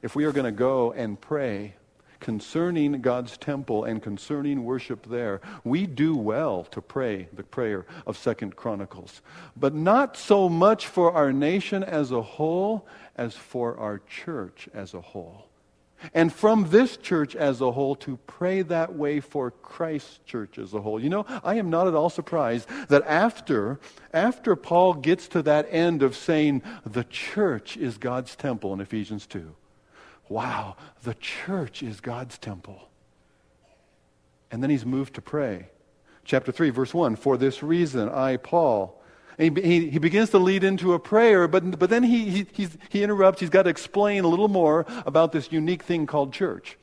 If 0.00 0.16
we 0.16 0.24
are 0.24 0.32
going 0.32 0.46
to 0.46 0.52
go 0.52 0.92
and 0.92 1.20
pray 1.20 1.74
concerning 2.22 3.02
God's 3.02 3.36
temple 3.36 3.84
and 3.84 4.00
concerning 4.00 4.64
worship 4.64 5.06
there, 5.06 5.40
we 5.64 5.86
do 5.86 6.16
well 6.16 6.62
to 6.70 6.80
pray 6.80 7.28
the 7.32 7.42
prayer 7.42 7.84
of 8.06 8.16
Second 8.16 8.54
Chronicles. 8.54 9.20
But 9.56 9.74
not 9.74 10.16
so 10.16 10.48
much 10.48 10.86
for 10.86 11.12
our 11.12 11.32
nation 11.32 11.82
as 11.82 12.12
a 12.12 12.22
whole 12.22 12.86
as 13.16 13.34
for 13.34 13.76
our 13.76 13.98
church 13.98 14.68
as 14.72 14.94
a 14.94 15.00
whole. 15.00 15.48
And 16.14 16.32
from 16.32 16.70
this 16.70 16.96
church 16.96 17.34
as 17.34 17.60
a 17.60 17.72
whole 17.72 17.96
to 17.96 18.16
pray 18.26 18.62
that 18.62 18.94
way 18.94 19.18
for 19.20 19.50
Christ's 19.50 20.20
church 20.24 20.58
as 20.58 20.74
a 20.74 20.80
whole. 20.80 21.02
You 21.02 21.10
know, 21.10 21.26
I 21.42 21.56
am 21.56 21.70
not 21.70 21.88
at 21.88 21.94
all 21.94 22.10
surprised 22.10 22.68
that 22.88 23.02
after, 23.06 23.80
after 24.12 24.54
Paul 24.54 24.94
gets 24.94 25.26
to 25.28 25.42
that 25.42 25.66
end 25.70 26.02
of 26.02 26.16
saying 26.16 26.62
the 26.86 27.04
church 27.04 27.76
is 27.76 27.98
God's 27.98 28.36
temple 28.36 28.72
in 28.72 28.80
Ephesians 28.80 29.26
2, 29.26 29.54
wow, 30.32 30.76
the 31.04 31.14
church 31.14 31.82
is 31.82 32.00
God's 32.00 32.38
temple. 32.38 32.88
And 34.50 34.62
then 34.62 34.70
he's 34.70 34.84
moved 34.84 35.14
to 35.14 35.22
pray. 35.22 35.68
Chapter 36.24 36.52
3, 36.52 36.70
verse 36.70 36.94
1 36.94 37.16
For 37.16 37.36
this 37.36 37.62
reason, 37.62 38.08
I, 38.08 38.36
Paul, 38.36 39.00
he, 39.38 39.50
he, 39.90 39.98
begins 39.98 40.30
to 40.30 40.38
lead 40.38 40.62
into 40.62 40.92
a 40.92 40.98
prayer, 40.98 41.48
but, 41.48 41.78
but 41.78 41.90
then 41.90 42.02
he, 42.02 42.46
he, 42.52 42.68
he 42.88 43.02
interrupts. 43.02 43.40
He's 43.40 43.50
got 43.50 43.62
to 43.62 43.70
explain 43.70 44.24
a 44.24 44.28
little 44.28 44.48
more 44.48 44.86
about 45.06 45.32
this 45.32 45.50
unique 45.50 45.82
thing 45.82 46.06
called 46.06 46.32
church. 46.32 46.76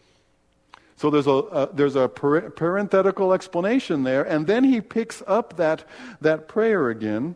So 0.96 1.10
there's 1.10 1.28
a, 1.28 1.32
a 1.32 1.70
there's 1.74 1.96
a 1.96 2.10
parenthetical 2.10 3.32
explanation 3.32 4.04
there, 4.04 4.24
and 4.24 4.46
then 4.46 4.66
he 4.66 4.82
picks 4.82 5.24
up 5.26 5.56
that, 5.56 5.86
that 6.20 6.50
prayer 6.50 6.90
again 6.90 7.36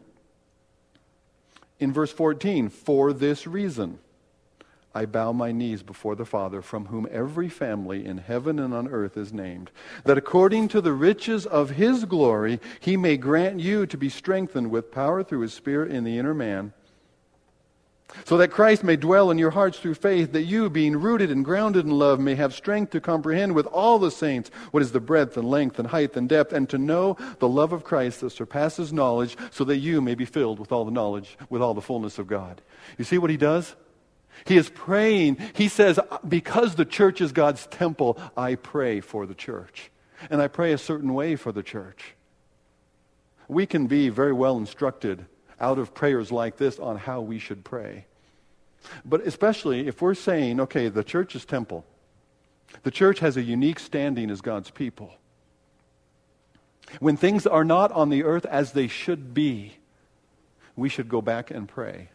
in 1.79 1.93
verse 1.93 2.11
14 2.11 2.67
for 2.67 3.13
this 3.13 3.47
reason. 3.47 3.99
I 4.95 5.05
bow 5.05 5.31
my 5.31 5.51
knees 5.51 5.81
before 5.81 6.15
the 6.15 6.25
Father, 6.25 6.61
from 6.61 6.85
whom 6.85 7.07
every 7.11 7.49
family 7.49 8.05
in 8.05 8.19
heaven 8.19 8.59
and 8.59 8.73
on 8.73 8.87
earth 8.87 9.17
is 9.17 9.33
named, 9.33 9.71
that 10.03 10.19
according 10.19 10.67
to 10.69 10.81
the 10.81 10.93
riches 10.93 11.47
of 11.47 11.71
his 11.71 12.05
glory, 12.05 12.59
he 12.79 12.95
may 12.95 13.17
grant 13.17 13.59
you 13.59 13.87
to 13.87 13.97
be 13.97 14.09
strengthened 14.09 14.69
with 14.69 14.91
power 14.91 15.23
through 15.23 15.41
his 15.41 15.53
Spirit 15.53 15.91
in 15.91 16.03
the 16.03 16.19
inner 16.19 16.35
man, 16.35 16.73
so 18.25 18.37
that 18.37 18.51
Christ 18.51 18.83
may 18.83 18.95
dwell 18.95 19.31
in 19.31 19.39
your 19.39 19.49
hearts 19.49 19.79
through 19.79 19.95
faith, 19.95 20.33
that 20.33 20.43
you, 20.43 20.69
being 20.69 20.95
rooted 20.95 21.31
and 21.31 21.43
grounded 21.43 21.85
in 21.85 21.91
love, 21.91 22.19
may 22.19 22.35
have 22.35 22.53
strength 22.53 22.91
to 22.91 23.01
comprehend 23.01 23.55
with 23.55 23.65
all 23.65 23.97
the 23.97 24.11
saints 24.11 24.51
what 24.69 24.83
is 24.83 24.91
the 24.91 24.99
breadth 24.99 25.35
and 25.35 25.49
length 25.49 25.79
and 25.79 25.87
height 25.87 26.15
and 26.15 26.29
depth, 26.29 26.53
and 26.53 26.69
to 26.69 26.77
know 26.77 27.17
the 27.39 27.47
love 27.47 27.73
of 27.73 27.83
Christ 27.83 28.21
that 28.21 28.29
surpasses 28.29 28.93
knowledge, 28.93 29.35
so 29.49 29.63
that 29.63 29.77
you 29.77 29.99
may 29.99 30.13
be 30.13 30.25
filled 30.25 30.59
with 30.59 30.71
all 30.71 30.85
the 30.85 30.91
knowledge, 30.91 31.35
with 31.49 31.63
all 31.63 31.73
the 31.73 31.81
fullness 31.81 32.19
of 32.19 32.27
God. 32.27 32.61
You 32.99 33.05
see 33.05 33.17
what 33.17 33.31
he 33.31 33.37
does? 33.37 33.75
He 34.45 34.57
is 34.57 34.69
praying. 34.69 35.37
He 35.53 35.67
says, 35.67 35.99
Because 36.27 36.75
the 36.75 36.85
church 36.85 37.21
is 37.21 37.31
God's 37.31 37.67
temple, 37.67 38.19
I 38.35 38.55
pray 38.55 38.99
for 38.99 39.25
the 39.25 39.35
church. 39.35 39.91
And 40.29 40.41
I 40.41 40.47
pray 40.47 40.73
a 40.73 40.77
certain 40.77 41.13
way 41.13 41.35
for 41.35 41.51
the 41.51 41.63
church. 41.63 42.15
We 43.47 43.65
can 43.65 43.87
be 43.87 44.09
very 44.09 44.33
well 44.33 44.57
instructed 44.57 45.25
out 45.59 45.79
of 45.79 45.93
prayers 45.93 46.31
like 46.31 46.57
this 46.57 46.79
on 46.79 46.97
how 46.97 47.21
we 47.21 47.39
should 47.39 47.63
pray. 47.63 48.05
But 49.05 49.25
especially 49.25 49.87
if 49.87 50.01
we're 50.01 50.13
saying, 50.13 50.59
okay, 50.59 50.89
the 50.89 51.03
church 51.03 51.35
is 51.35 51.45
temple, 51.45 51.85
the 52.83 52.91
church 52.91 53.19
has 53.19 53.37
a 53.37 53.41
unique 53.41 53.79
standing 53.79 54.29
as 54.29 54.41
God's 54.41 54.71
people. 54.71 55.13
When 56.99 57.17
things 57.17 57.47
are 57.47 57.63
not 57.63 57.91
on 57.91 58.09
the 58.09 58.23
earth 58.23 58.45
as 58.45 58.73
they 58.73 58.87
should 58.87 59.33
be, 59.33 59.75
we 60.75 60.89
should 60.89 61.07
go 61.07 61.21
back 61.21 61.51
and 61.51 61.67
pray. 61.67 62.09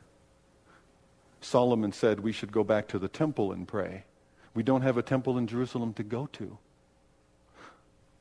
Solomon 1.48 1.92
said 1.92 2.20
we 2.20 2.32
should 2.32 2.52
go 2.52 2.62
back 2.62 2.88
to 2.88 2.98
the 2.98 3.08
temple 3.08 3.52
and 3.52 3.66
pray. 3.66 4.04
We 4.52 4.62
don't 4.62 4.82
have 4.82 4.98
a 4.98 5.02
temple 5.02 5.38
in 5.38 5.46
Jerusalem 5.46 5.94
to 5.94 6.02
go 6.02 6.26
to, 6.34 6.58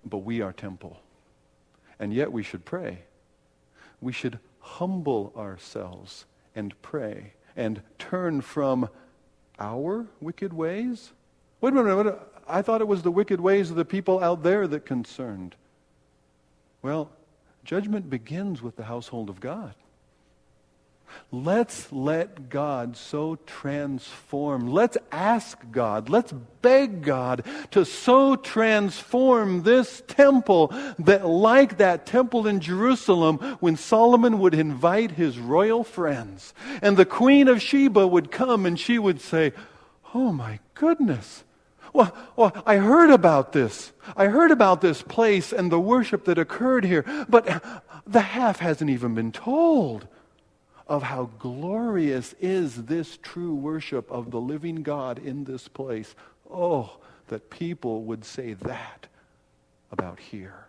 but 0.06 0.20
we 0.20 0.40
are 0.40 0.54
temple. 0.54 1.02
And 2.00 2.14
yet 2.14 2.32
we 2.32 2.42
should 2.42 2.64
pray. 2.64 3.00
We 4.00 4.14
should 4.14 4.40
humble 4.60 5.34
ourselves 5.36 6.26
and 6.56 6.82
pray 6.82 7.34
and 7.58 7.82
turn 8.00 8.40
from 8.40 8.88
our 9.60 10.08
wicked 10.22 10.54
ways. 10.54 11.12
Wait 11.60 11.74
a 11.74 11.84
minute, 11.84 12.18
I 12.48 12.62
thought 12.62 12.80
it 12.80 12.88
was 12.88 13.02
the 13.02 13.12
wicked 13.12 13.42
ways 13.42 13.70
of 13.70 13.76
the 13.76 13.84
people 13.84 14.24
out 14.24 14.42
there 14.42 14.68
that 14.68 14.86
concerned. 14.86 15.54
Well, 16.82 17.12
judgment 17.66 18.10
begins 18.10 18.62
with 18.62 18.78
the 18.78 18.86
household 18.86 19.30
of 19.30 19.42
God. 19.42 19.74
Let's 21.32 21.92
let 21.92 22.50
God 22.50 22.96
so 22.96 23.38
transform. 23.46 24.68
Let's 24.68 24.98
ask 25.12 25.60
God, 25.72 26.10
let's 26.10 26.32
beg 26.62 27.04
God 27.04 27.46
to 27.72 27.86
so 27.86 28.36
transform 28.36 29.64
this 29.64 30.02
temple 30.08 30.74
that, 31.00 31.26
like 31.26 31.78
that 31.78 32.06
temple 32.06 32.48
in 32.48 32.60
Jerusalem, 32.60 33.38
when 33.60 33.76
Solomon 33.76 34.40
would 34.40 34.54
invite 34.54 35.12
his 35.12 35.38
royal 35.38 35.84
friends, 35.84 36.54
and 36.82 36.96
the 36.96 37.06
Queen 37.06 37.48
of 37.48 37.62
Sheba 37.62 38.08
would 38.08 38.32
come 38.32 38.66
and 38.66 38.80
she 38.80 38.98
would 38.98 39.22
say, 39.22 39.54
Oh 40.14 40.32
my 40.32 40.60
goodness. 40.74 41.44
Well, 41.94 42.16
well, 42.36 42.54
I 42.66 42.78
heard 42.78 43.10
about 43.10 43.54
this. 43.54 43.92
I 44.16 44.28
heard 44.28 44.52
about 44.52 44.82
this 44.82 45.02
place 45.02 45.52
and 45.52 45.72
the 45.72 45.80
worship 45.80 46.26
that 46.26 46.38
occurred 46.38 46.86
here, 46.86 47.04
but 47.28 47.64
the 48.06 48.22
half 48.22 48.60
hasn't 48.60 48.90
even 48.90 49.16
been 49.16 49.32
told 49.32 50.08
of 50.88 51.04
how 51.04 51.30
glorious 51.38 52.34
is 52.40 52.86
this 52.86 53.18
true 53.22 53.54
worship 53.54 54.10
of 54.10 54.32
the 54.32 54.40
living 54.40 54.84
God 54.84 55.20
in 55.20 55.44
this 55.44 55.68
place. 55.68 56.16
Oh, 56.50 56.98
that 57.28 57.50
people 57.50 58.04
would 58.04 58.24
say 58.24 58.54
that 58.54 59.08
about 59.92 60.20
here. 60.20 60.66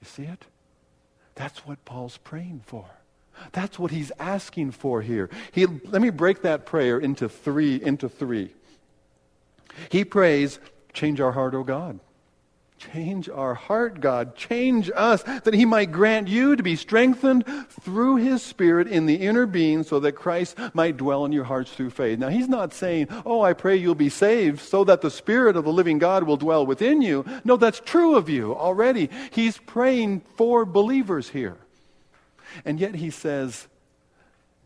You 0.00 0.08
see 0.08 0.24
it? 0.24 0.44
That's 1.36 1.60
what 1.60 1.84
Paul's 1.84 2.18
praying 2.18 2.62
for. 2.66 2.84
That's 3.52 3.78
what 3.78 3.90
he's 3.90 4.12
asking 4.18 4.72
for 4.72 5.00
here. 5.00 5.30
He, 5.52 5.66
let 5.66 6.02
me 6.02 6.10
break 6.10 6.42
that 6.42 6.66
prayer 6.66 6.98
into 6.98 7.28
three, 7.28 7.82
into 7.82 8.08
three. 8.08 8.50
He 9.88 10.04
prays, 10.04 10.58
change 10.92 11.20
our 11.20 11.32
heart, 11.32 11.54
O 11.54 11.62
God. 11.62 11.98
Change 12.90 13.28
our 13.28 13.54
heart, 13.54 14.00
God. 14.00 14.34
Change 14.34 14.90
us 14.94 15.22
that 15.22 15.54
He 15.54 15.64
might 15.64 15.92
grant 15.92 16.26
you 16.26 16.56
to 16.56 16.62
be 16.62 16.74
strengthened 16.74 17.44
through 17.68 18.16
His 18.16 18.42
Spirit 18.42 18.88
in 18.88 19.06
the 19.06 19.14
inner 19.14 19.46
being 19.46 19.84
so 19.84 20.00
that 20.00 20.12
Christ 20.12 20.58
might 20.74 20.96
dwell 20.96 21.24
in 21.24 21.32
your 21.32 21.44
hearts 21.44 21.72
through 21.72 21.90
faith. 21.90 22.18
Now, 22.18 22.28
He's 22.28 22.48
not 22.48 22.72
saying, 22.72 23.08
Oh, 23.24 23.42
I 23.42 23.52
pray 23.52 23.76
you'll 23.76 23.94
be 23.94 24.08
saved 24.08 24.60
so 24.60 24.82
that 24.84 25.00
the 25.00 25.10
Spirit 25.10 25.56
of 25.56 25.64
the 25.64 25.72
living 25.72 25.98
God 25.98 26.24
will 26.24 26.36
dwell 26.36 26.66
within 26.66 27.02
you. 27.02 27.24
No, 27.44 27.56
that's 27.56 27.80
true 27.80 28.16
of 28.16 28.28
you 28.28 28.54
already. 28.54 29.10
He's 29.30 29.58
praying 29.58 30.22
for 30.36 30.64
believers 30.64 31.28
here. 31.28 31.58
And 32.64 32.80
yet 32.80 32.96
He 32.96 33.10
says, 33.10 33.68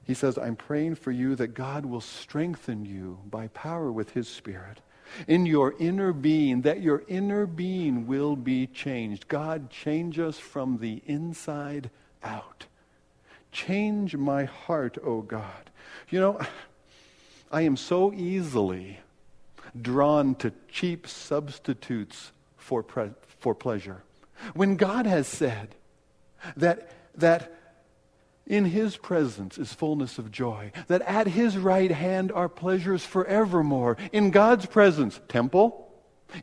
He 0.04 0.14
says, 0.14 0.38
I'm 0.38 0.56
praying 0.56 0.94
for 0.94 1.10
you 1.10 1.36
that 1.36 1.48
God 1.48 1.84
will 1.84 2.00
strengthen 2.00 2.86
you 2.86 3.18
by 3.28 3.48
power 3.48 3.92
with 3.92 4.10
His 4.10 4.26
Spirit 4.26 4.80
in 5.26 5.46
your 5.46 5.74
inner 5.78 6.12
being, 6.12 6.62
that 6.62 6.80
your 6.80 7.02
inner 7.08 7.46
being 7.46 8.06
will 8.06 8.36
be 8.36 8.66
changed. 8.66 9.28
God, 9.28 9.70
change 9.70 10.18
us 10.18 10.38
from 10.38 10.78
the 10.78 11.02
inside 11.06 11.90
out. 12.22 12.66
Change 13.52 14.16
my 14.16 14.44
heart, 14.44 14.98
O 15.02 15.06
oh 15.06 15.22
God. 15.22 15.70
You 16.10 16.20
know, 16.20 16.40
I 17.50 17.62
am 17.62 17.76
so 17.76 18.12
easily 18.12 19.00
drawn 19.80 20.34
to 20.36 20.52
cheap 20.68 21.06
substitutes 21.06 22.32
for, 22.56 22.82
pre- 22.82 23.10
for 23.40 23.54
pleasure. 23.54 24.02
When 24.54 24.76
God 24.76 25.06
has 25.06 25.26
said 25.26 25.74
that, 26.56 26.90
that 27.16 27.55
in 28.46 28.66
his 28.66 28.96
presence 28.96 29.58
is 29.58 29.72
fullness 29.72 30.18
of 30.18 30.30
joy, 30.30 30.70
that 30.86 31.02
at 31.02 31.26
his 31.26 31.58
right 31.58 31.90
hand 31.90 32.30
are 32.30 32.48
pleasures 32.48 33.04
forevermore. 33.04 33.96
In 34.12 34.30
God's 34.30 34.66
presence, 34.66 35.20
temple. 35.28 35.82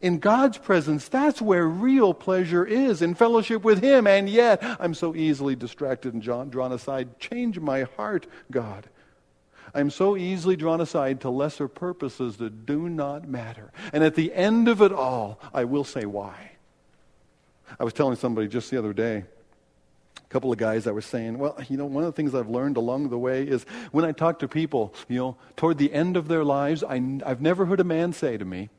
In 0.01 0.19
God's 0.19 0.57
presence, 0.57 1.09
that's 1.09 1.41
where 1.41 1.67
real 1.67 2.13
pleasure 2.13 2.65
is, 2.65 3.01
in 3.01 3.15
fellowship 3.15 3.63
with 3.63 3.81
him. 3.81 4.07
And 4.07 4.29
yet, 4.29 4.63
I'm 4.79 4.93
so 4.93 5.15
easily 5.15 5.55
distracted 5.55 6.13
and 6.13 6.21
drawn 6.21 6.71
aside. 6.71 7.19
Change 7.19 7.59
my 7.59 7.83
heart, 7.97 8.25
God. 8.49 8.87
I'm 9.75 9.89
so 9.89 10.15
easily 10.15 10.55
drawn 10.55 10.81
aside 10.81 11.21
to 11.21 11.29
lesser 11.29 11.67
purposes 11.67 12.37
that 12.37 12.65
do 12.65 12.89
not 12.89 13.27
matter. 13.27 13.71
And 13.91 14.03
at 14.03 14.15
the 14.15 14.33
end 14.33 14.67
of 14.67 14.81
it 14.81 14.91
all, 14.91 15.39
I 15.53 15.63
will 15.65 15.83
say 15.83 16.05
why. 16.05 16.51
I 17.79 17.83
was 17.83 17.93
telling 17.93 18.15
somebody 18.15 18.47
just 18.47 18.69
the 18.69 18.77
other 18.77 18.93
day 18.93 19.25
couple 20.33 20.51
of 20.51 20.57
guys 20.57 20.85
that 20.85 20.93
were 20.95 21.01
saying, 21.01 21.37
well, 21.37 21.55
you 21.69 21.77
know, 21.77 21.85
one 21.85 22.03
of 22.03 22.07
the 22.07 22.15
things 22.15 22.33
I've 22.33 22.49
learned 22.49 22.75
along 22.75 23.09
the 23.09 23.19
way 23.19 23.43
is 23.43 23.65
when 23.91 24.03
I 24.03 24.11
talk 24.11 24.39
to 24.39 24.47
people, 24.47 24.93
you 25.07 25.19
know, 25.19 25.37
toward 25.55 25.77
the 25.77 25.93
end 25.93 26.17
of 26.17 26.27
their 26.27 26.43
lives, 26.43 26.83
I, 26.83 26.95
have 27.25 27.39
never 27.39 27.67
heard 27.67 27.79
a 27.79 27.83
man 27.83 28.13
say 28.13 28.37
to 28.37 28.43
me, 28.43 28.69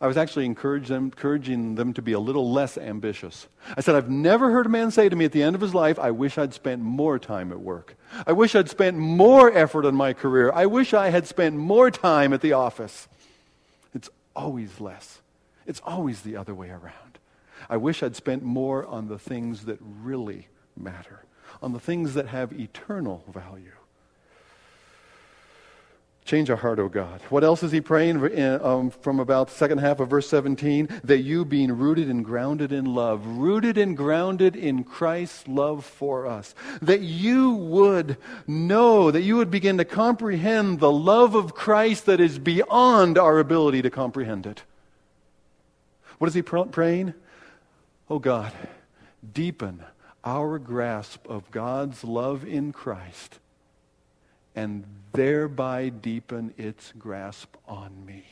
I 0.00 0.06
was 0.06 0.16
actually 0.16 0.46
encouraging 0.46 0.94
them, 0.94 1.04
encouraging 1.06 1.74
them 1.74 1.92
to 1.94 2.02
be 2.02 2.12
a 2.12 2.20
little 2.20 2.52
less 2.52 2.78
ambitious. 2.78 3.48
I 3.76 3.80
said, 3.80 3.96
I've 3.96 4.08
never 4.08 4.52
heard 4.52 4.66
a 4.66 4.68
man 4.68 4.92
say 4.92 5.08
to 5.08 5.16
me 5.16 5.24
at 5.24 5.32
the 5.32 5.42
end 5.42 5.56
of 5.56 5.60
his 5.60 5.74
life, 5.74 5.98
I 5.98 6.12
wish 6.12 6.38
I'd 6.38 6.54
spent 6.54 6.82
more 6.82 7.18
time 7.18 7.50
at 7.50 7.58
work. 7.58 7.96
I 8.24 8.30
wish 8.30 8.54
I'd 8.54 8.70
spent 8.70 8.96
more 8.96 9.52
effort 9.52 9.84
on 9.84 9.96
my 9.96 10.12
career. 10.12 10.52
I 10.54 10.66
wish 10.66 10.94
I 10.94 11.10
had 11.10 11.26
spent 11.26 11.56
more 11.56 11.90
time 11.90 12.32
at 12.32 12.42
the 12.42 12.52
office. 12.52 13.08
It's 13.92 14.08
always 14.36 14.80
less. 14.80 15.20
It's 15.66 15.80
always 15.84 16.22
the 16.22 16.36
other 16.36 16.54
way 16.54 16.70
around. 16.70 17.07
I 17.68 17.76
wish 17.76 18.02
I'd 18.02 18.16
spent 18.16 18.42
more 18.42 18.86
on 18.86 19.08
the 19.08 19.18
things 19.18 19.66
that 19.66 19.78
really 19.80 20.48
matter, 20.76 21.24
on 21.62 21.72
the 21.72 21.80
things 21.80 22.14
that 22.14 22.28
have 22.28 22.52
eternal 22.52 23.24
value. 23.32 23.72
Change 26.28 26.50
our 26.50 26.56
heart, 26.56 26.78
O 26.78 26.90
God. 26.90 27.22
What 27.30 27.42
else 27.42 27.62
is 27.62 27.72
he 27.72 27.80
praying 27.80 28.22
in, 28.22 28.60
um, 28.62 28.90
from 28.90 29.18
about 29.18 29.48
the 29.48 29.54
second 29.54 29.78
half 29.78 29.98
of 29.98 30.10
verse 30.10 30.28
17? 30.28 31.00
That 31.04 31.20
you, 31.20 31.46
being 31.46 31.72
rooted 31.72 32.10
and 32.10 32.22
grounded 32.22 32.70
in 32.70 32.84
love, 32.84 33.26
rooted 33.26 33.78
and 33.78 33.96
grounded 33.96 34.54
in 34.54 34.84
Christ's 34.84 35.48
love 35.48 35.86
for 35.86 36.26
us, 36.26 36.54
that 36.82 37.00
you 37.00 37.52
would 37.52 38.18
know, 38.46 39.10
that 39.10 39.22
you 39.22 39.36
would 39.36 39.50
begin 39.50 39.78
to 39.78 39.86
comprehend 39.86 40.80
the 40.80 40.92
love 40.92 41.34
of 41.34 41.54
Christ 41.54 42.04
that 42.04 42.20
is 42.20 42.38
beyond 42.38 43.16
our 43.16 43.38
ability 43.38 43.80
to 43.80 43.88
comprehend 43.88 44.44
it. 44.44 44.64
What 46.18 46.28
is 46.28 46.34
he 46.34 46.42
pr- 46.42 46.64
praying? 46.64 47.14
Oh 48.10 48.18
God, 48.18 48.52
deepen 49.34 49.84
our 50.24 50.58
grasp 50.58 51.26
of 51.28 51.50
God's 51.50 52.04
love 52.04 52.44
in 52.44 52.72
Christ 52.72 53.38
and 54.54 54.84
thereby 55.12 55.88
deepen 55.90 56.54
its 56.56 56.92
grasp 56.98 57.56
on 57.66 58.04
me. 58.04 58.24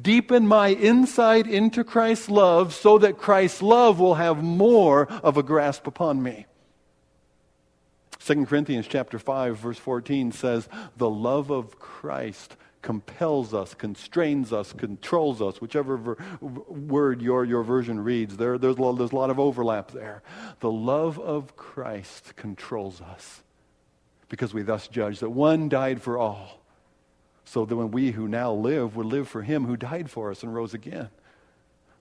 Deepen 0.00 0.46
my 0.46 0.72
insight 0.72 1.46
into 1.46 1.84
Christ's 1.84 2.28
love 2.28 2.74
so 2.74 2.98
that 2.98 3.18
Christ's 3.18 3.62
love 3.62 3.98
will 3.98 4.14
have 4.14 4.42
more 4.42 5.06
of 5.22 5.36
a 5.36 5.42
grasp 5.42 5.86
upon 5.86 6.22
me. 6.22 6.46
2 8.20 8.46
Corinthians 8.46 8.86
chapter 8.86 9.18
5 9.18 9.56
verse 9.56 9.78
14 9.78 10.32
says, 10.32 10.68
"The 10.96 11.10
love 11.10 11.50
of 11.50 11.78
Christ 11.78 12.56
compels 12.82 13.52
us, 13.52 13.74
constrains 13.74 14.52
us, 14.52 14.72
controls 14.72 15.42
us, 15.42 15.60
whichever 15.60 15.96
ver- 15.96 16.16
word 16.40 17.20
your, 17.20 17.44
your 17.44 17.62
version 17.62 18.00
reads. 18.00 18.36
There, 18.36 18.58
there's, 18.58 18.76
a 18.76 18.82
lot, 18.82 18.92
there's 18.98 19.12
a 19.12 19.16
lot 19.16 19.30
of 19.30 19.38
overlap 19.38 19.90
there. 19.90 20.22
The 20.60 20.70
love 20.70 21.18
of 21.18 21.56
Christ 21.56 22.36
controls 22.36 23.00
us 23.00 23.42
because 24.28 24.54
we 24.54 24.62
thus 24.62 24.88
judge 24.88 25.20
that 25.20 25.30
one 25.30 25.68
died 25.68 26.00
for 26.00 26.16
all, 26.16 26.62
so 27.44 27.64
that 27.64 27.76
when 27.76 27.90
we 27.90 28.12
who 28.12 28.28
now 28.28 28.52
live 28.52 28.96
would 28.96 29.06
live 29.06 29.28
for 29.28 29.42
him 29.42 29.66
who 29.66 29.76
died 29.76 30.10
for 30.10 30.30
us 30.30 30.42
and 30.42 30.54
rose 30.54 30.72
again. 30.72 31.08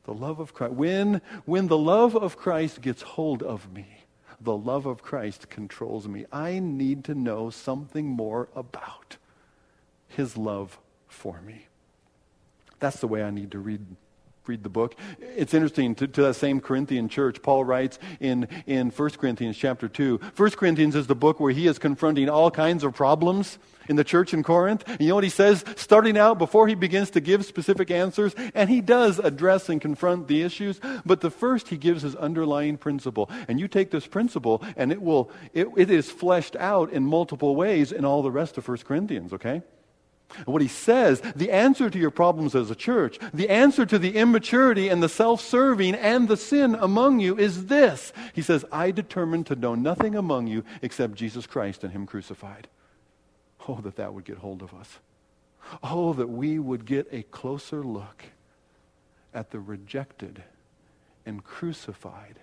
The 0.05 0.13
love 0.13 0.39
of 0.39 0.53
Christ. 0.53 0.73
When, 0.73 1.21
when 1.45 1.67
the 1.67 1.77
love 1.77 2.15
of 2.15 2.37
Christ 2.37 2.81
gets 2.81 3.01
hold 3.01 3.43
of 3.43 3.71
me, 3.73 4.05
the 4.39 4.55
love 4.55 4.85
of 4.85 5.01
Christ 5.01 5.49
controls 5.49 6.07
me. 6.07 6.25
I 6.31 6.59
need 6.59 7.03
to 7.05 7.15
know 7.15 7.49
something 7.49 8.05
more 8.05 8.47
about 8.55 9.17
his 10.09 10.37
love 10.37 10.77
for 11.07 11.41
me. 11.41 11.67
That's 12.79 12.99
the 12.99 13.07
way 13.07 13.23
I 13.23 13.29
need 13.29 13.51
to 13.51 13.59
read 13.59 13.85
read 14.49 14.63
the 14.63 14.69
book. 14.69 14.95
It's 15.19 15.53
interesting 15.53 15.93
to, 15.95 16.07
to, 16.07 16.23
that 16.23 16.33
same 16.33 16.59
Corinthian 16.59 17.07
church. 17.07 17.41
Paul 17.41 17.63
writes 17.63 17.99
in, 18.19 18.47
in 18.65 18.89
1 18.89 19.09
Corinthians 19.11 19.55
chapter 19.55 19.87
2. 19.87 20.19
1 20.35 20.51
Corinthians 20.51 20.95
is 20.95 21.05
the 21.05 21.15
book 21.15 21.39
where 21.39 21.53
he 21.53 21.67
is 21.67 21.77
confronting 21.77 22.29
all 22.29 22.49
kinds 22.49 22.83
of 22.83 22.95
problems 22.95 23.59
in 23.87 23.95
the 23.95 24.03
church 24.03 24.33
in 24.33 24.41
Corinth. 24.41 24.83
And 24.87 24.99
you 25.01 25.09
know 25.09 25.15
what 25.15 25.23
he 25.23 25.29
says? 25.29 25.63
Starting 25.75 26.17
out 26.17 26.39
before 26.39 26.67
he 26.67 26.73
begins 26.73 27.11
to 27.11 27.19
give 27.19 27.45
specific 27.45 27.91
answers, 27.91 28.33
and 28.55 28.69
he 28.69 28.81
does 28.81 29.19
address 29.19 29.69
and 29.69 29.79
confront 29.79 30.27
the 30.27 30.41
issues, 30.41 30.79
but 31.05 31.21
the 31.21 31.31
first 31.31 31.67
he 31.67 31.77
gives 31.77 32.01
his 32.01 32.15
underlying 32.15 32.77
principle. 32.77 33.29
And 33.47 33.59
you 33.59 33.67
take 33.67 33.91
this 33.91 34.07
principle 34.07 34.63
and 34.75 34.91
it 34.91 35.01
will, 35.01 35.31
it, 35.53 35.67
it 35.77 35.91
is 35.91 36.09
fleshed 36.09 36.55
out 36.55 36.91
in 36.91 37.05
multiple 37.05 37.55
ways 37.55 37.91
in 37.91 38.03
all 38.03 38.23
the 38.23 38.31
rest 38.31 38.57
of 38.57 38.67
1 38.67 38.77
Corinthians, 38.79 39.31
okay? 39.33 39.61
What 40.45 40.61
he 40.61 40.67
says, 40.67 41.21
the 41.35 41.51
answer 41.51 41.89
to 41.89 41.99
your 41.99 42.11
problems 42.11 42.55
as 42.55 42.69
a 42.69 42.75
church, 42.75 43.17
the 43.33 43.49
answer 43.49 43.85
to 43.85 43.97
the 43.97 44.15
immaturity 44.15 44.87
and 44.87 45.01
the 45.01 45.09
self 45.09 45.41
serving 45.41 45.95
and 45.95 46.27
the 46.27 46.37
sin 46.37 46.75
among 46.75 47.19
you 47.19 47.37
is 47.37 47.65
this. 47.65 48.13
He 48.33 48.41
says, 48.41 48.63
I 48.71 48.91
determined 48.91 49.47
to 49.47 49.55
know 49.55 49.75
nothing 49.75 50.15
among 50.15 50.47
you 50.47 50.63
except 50.81 51.15
Jesus 51.15 51.47
Christ 51.47 51.83
and 51.83 51.91
Him 51.91 52.05
crucified. 52.05 52.67
Oh, 53.67 53.81
that 53.81 53.95
that 53.97 54.13
would 54.13 54.25
get 54.25 54.37
hold 54.37 54.61
of 54.61 54.73
us. 54.73 54.99
Oh, 55.83 56.13
that 56.13 56.29
we 56.29 56.59
would 56.59 56.85
get 56.85 57.07
a 57.11 57.23
closer 57.23 57.83
look 57.83 58.23
at 59.33 59.51
the 59.51 59.59
rejected 59.59 60.43
and 61.25 61.43
crucified, 61.43 62.39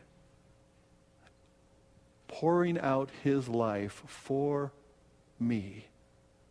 pouring 2.29 2.79
out 2.79 3.11
His 3.25 3.49
life 3.49 4.03
for 4.07 4.73
me, 5.41 5.87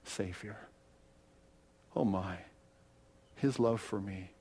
Savior. 0.03 0.57
Oh 1.95 2.05
my, 2.05 2.37
his 3.35 3.59
love 3.59 3.81
for 3.81 3.99
me. 3.99 4.31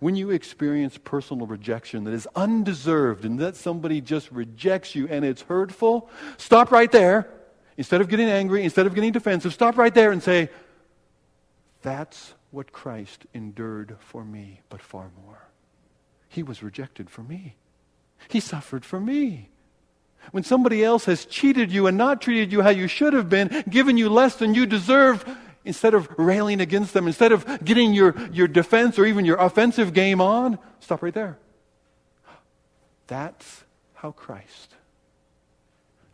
When 0.00 0.16
you 0.16 0.30
experience 0.30 0.98
personal 0.98 1.46
rejection 1.46 2.04
that 2.04 2.14
is 2.14 2.26
undeserved 2.34 3.24
and 3.24 3.38
that 3.38 3.56
somebody 3.56 4.00
just 4.00 4.30
rejects 4.32 4.94
you 4.94 5.06
and 5.08 5.24
it's 5.24 5.42
hurtful, 5.42 6.10
stop 6.38 6.72
right 6.72 6.90
there. 6.90 7.28
Instead 7.76 8.00
of 8.00 8.08
getting 8.08 8.28
angry, 8.28 8.64
instead 8.64 8.86
of 8.86 8.94
getting 8.94 9.12
defensive, 9.12 9.52
stop 9.52 9.76
right 9.76 9.94
there 9.94 10.10
and 10.10 10.22
say, 10.22 10.48
That's 11.82 12.34
what 12.50 12.72
Christ 12.72 13.26
endured 13.34 13.96
for 14.00 14.24
me, 14.24 14.62
but 14.70 14.82
far 14.82 15.10
more. 15.24 15.46
He 16.28 16.42
was 16.42 16.62
rejected 16.62 17.10
for 17.10 17.22
me, 17.22 17.56
He 18.28 18.40
suffered 18.40 18.84
for 18.84 18.98
me. 18.98 19.50
When 20.32 20.42
somebody 20.42 20.82
else 20.82 21.04
has 21.04 21.24
cheated 21.24 21.70
you 21.70 21.86
and 21.86 21.96
not 21.96 22.20
treated 22.20 22.50
you 22.50 22.60
how 22.62 22.70
you 22.70 22.88
should 22.88 23.12
have 23.12 23.28
been, 23.28 23.62
given 23.68 23.96
you 23.96 24.08
less 24.08 24.34
than 24.34 24.54
you 24.54 24.66
deserve, 24.66 25.24
instead 25.66 25.92
of 25.92 26.08
railing 26.16 26.60
against 26.60 26.94
them, 26.94 27.06
instead 27.06 27.32
of 27.32 27.64
getting 27.64 27.92
your, 27.92 28.14
your 28.32 28.48
defense 28.48 28.98
or 28.98 29.04
even 29.04 29.24
your 29.24 29.36
offensive 29.36 29.92
game 29.92 30.20
on, 30.20 30.58
stop 30.80 31.02
right 31.02 31.12
there. 31.12 31.38
That's 33.08 33.64
how 33.94 34.12
Christ. 34.12 34.74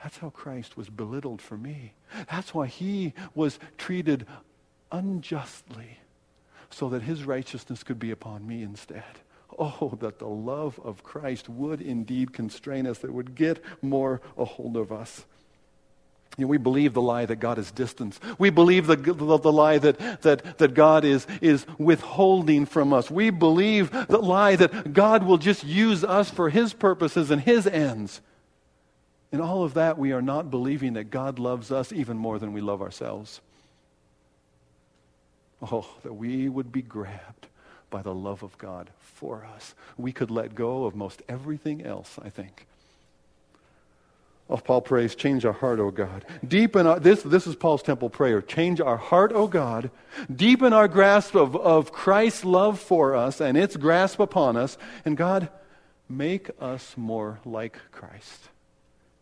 That's 0.02 0.18
how 0.18 0.30
Christ 0.30 0.76
was 0.76 0.88
belittled 0.88 1.40
for 1.40 1.56
me. 1.56 1.92
That's 2.30 2.52
why 2.52 2.66
he 2.66 3.14
was 3.34 3.58
treated 3.78 4.26
unjustly 4.90 5.98
so 6.70 6.88
that 6.88 7.02
his 7.02 7.24
righteousness 7.24 7.82
could 7.84 7.98
be 7.98 8.10
upon 8.10 8.46
me 8.46 8.62
instead. 8.62 9.04
Oh, 9.58 9.96
that 10.00 10.18
the 10.18 10.26
love 10.28 10.80
of 10.82 11.02
Christ 11.02 11.48
would 11.48 11.80
indeed 11.80 12.32
constrain 12.32 12.86
us, 12.86 12.98
that 12.98 13.12
would 13.12 13.34
get 13.34 13.62
more 13.82 14.22
a 14.36 14.44
hold 14.44 14.76
of 14.76 14.90
us. 14.90 15.26
You 16.38 16.46
know, 16.46 16.48
we 16.48 16.56
believe 16.56 16.94
the 16.94 17.02
lie 17.02 17.26
that 17.26 17.36
God 17.36 17.58
is 17.58 17.70
distant. 17.70 18.18
We 18.38 18.48
believe 18.48 18.86
the, 18.86 18.96
the, 18.96 19.38
the, 19.38 19.52
lie 19.52 19.78
that, 19.78 20.22
that, 20.22 20.58
that 20.58 20.72
God 20.72 21.04
is, 21.04 21.26
is 21.42 21.66
withholding 21.76 22.64
from 22.64 22.94
us. 22.94 23.10
We 23.10 23.28
believe 23.28 23.90
the 23.90 24.18
lie 24.18 24.56
that 24.56 24.94
God 24.94 25.24
will 25.24 25.36
just 25.36 25.62
use 25.62 26.04
us 26.04 26.30
for 26.30 26.48
His 26.48 26.72
purposes 26.72 27.30
and 27.30 27.42
His 27.42 27.66
ends. 27.66 28.22
In 29.30 29.40
all 29.40 29.62
of 29.62 29.74
that, 29.74 29.98
we 29.98 30.12
are 30.12 30.22
not 30.22 30.50
believing 30.50 30.94
that 30.94 31.10
God 31.10 31.38
loves 31.38 31.70
us 31.70 31.92
even 31.92 32.16
more 32.16 32.38
than 32.38 32.52
we 32.52 32.62
love 32.62 32.80
ourselves. 32.80 33.40
Oh, 35.60 35.86
that 36.02 36.14
we 36.14 36.48
would 36.48 36.72
be 36.72 36.82
grabbed 36.82 37.46
by 37.90 38.02
the 38.02 38.14
love 38.14 38.42
of 38.42 38.56
God 38.58 38.90
for 39.00 39.46
us. 39.54 39.74
We 39.96 40.12
could 40.12 40.30
let 40.30 40.54
go 40.54 40.86
of 40.86 40.96
most 40.96 41.22
everything 41.28 41.84
else, 41.84 42.18
I 42.22 42.30
think, 42.30 42.66
Oh, 44.52 44.58
Paul 44.58 44.82
prays, 44.82 45.14
change 45.14 45.46
our 45.46 45.54
heart, 45.54 45.80
O 45.80 45.90
God. 45.90 46.26
Deepen 46.46 46.86
our, 46.86 47.00
this, 47.00 47.22
this 47.22 47.46
is 47.46 47.56
Paul's 47.56 47.82
temple 47.82 48.10
prayer. 48.10 48.42
Change 48.42 48.82
our 48.82 48.98
heart, 48.98 49.32
O 49.32 49.46
God. 49.46 49.90
Deepen 50.30 50.74
our 50.74 50.88
grasp 50.88 51.34
of, 51.34 51.56
of 51.56 51.90
Christ's 51.90 52.44
love 52.44 52.78
for 52.78 53.16
us 53.16 53.40
and 53.40 53.56
its 53.56 53.78
grasp 53.78 54.20
upon 54.20 54.58
us. 54.58 54.76
And 55.06 55.16
God, 55.16 55.48
make 56.06 56.50
us 56.60 56.92
more 56.98 57.40
like 57.46 57.78
Christ. 57.92 58.50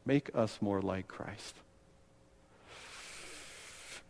Make 0.04 0.30
us 0.34 0.58
more 0.60 0.82
like 0.82 1.06
Christ. 1.06 1.54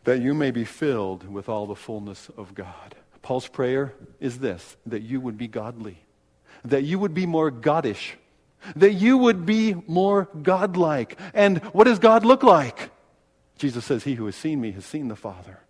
That 0.04 0.22
you 0.22 0.32
may 0.32 0.50
be 0.50 0.64
filled 0.64 1.30
with 1.30 1.50
all 1.50 1.66
the 1.66 1.76
fullness 1.76 2.30
of 2.38 2.54
God. 2.54 2.94
Paul's 3.20 3.46
prayer 3.46 3.92
is 4.20 4.38
this 4.38 4.78
that 4.86 5.02
you 5.02 5.20
would 5.20 5.36
be 5.36 5.48
godly, 5.48 5.98
that 6.64 6.84
you 6.84 6.98
would 6.98 7.12
be 7.12 7.26
more 7.26 7.52
goddish 7.52 8.12
that 8.76 8.92
you 8.92 9.18
would 9.18 9.46
be 9.46 9.74
more 9.86 10.28
godlike. 10.42 11.18
And 11.34 11.58
what 11.72 11.84
does 11.84 11.98
God 11.98 12.24
look 12.24 12.42
like? 12.42 12.90
Jesus 13.56 13.84
says, 13.84 14.04
He 14.04 14.14
who 14.14 14.26
has 14.26 14.36
seen 14.36 14.60
me 14.60 14.72
has 14.72 14.84
seen 14.84 15.08
the 15.08 15.16
Father. 15.16 15.60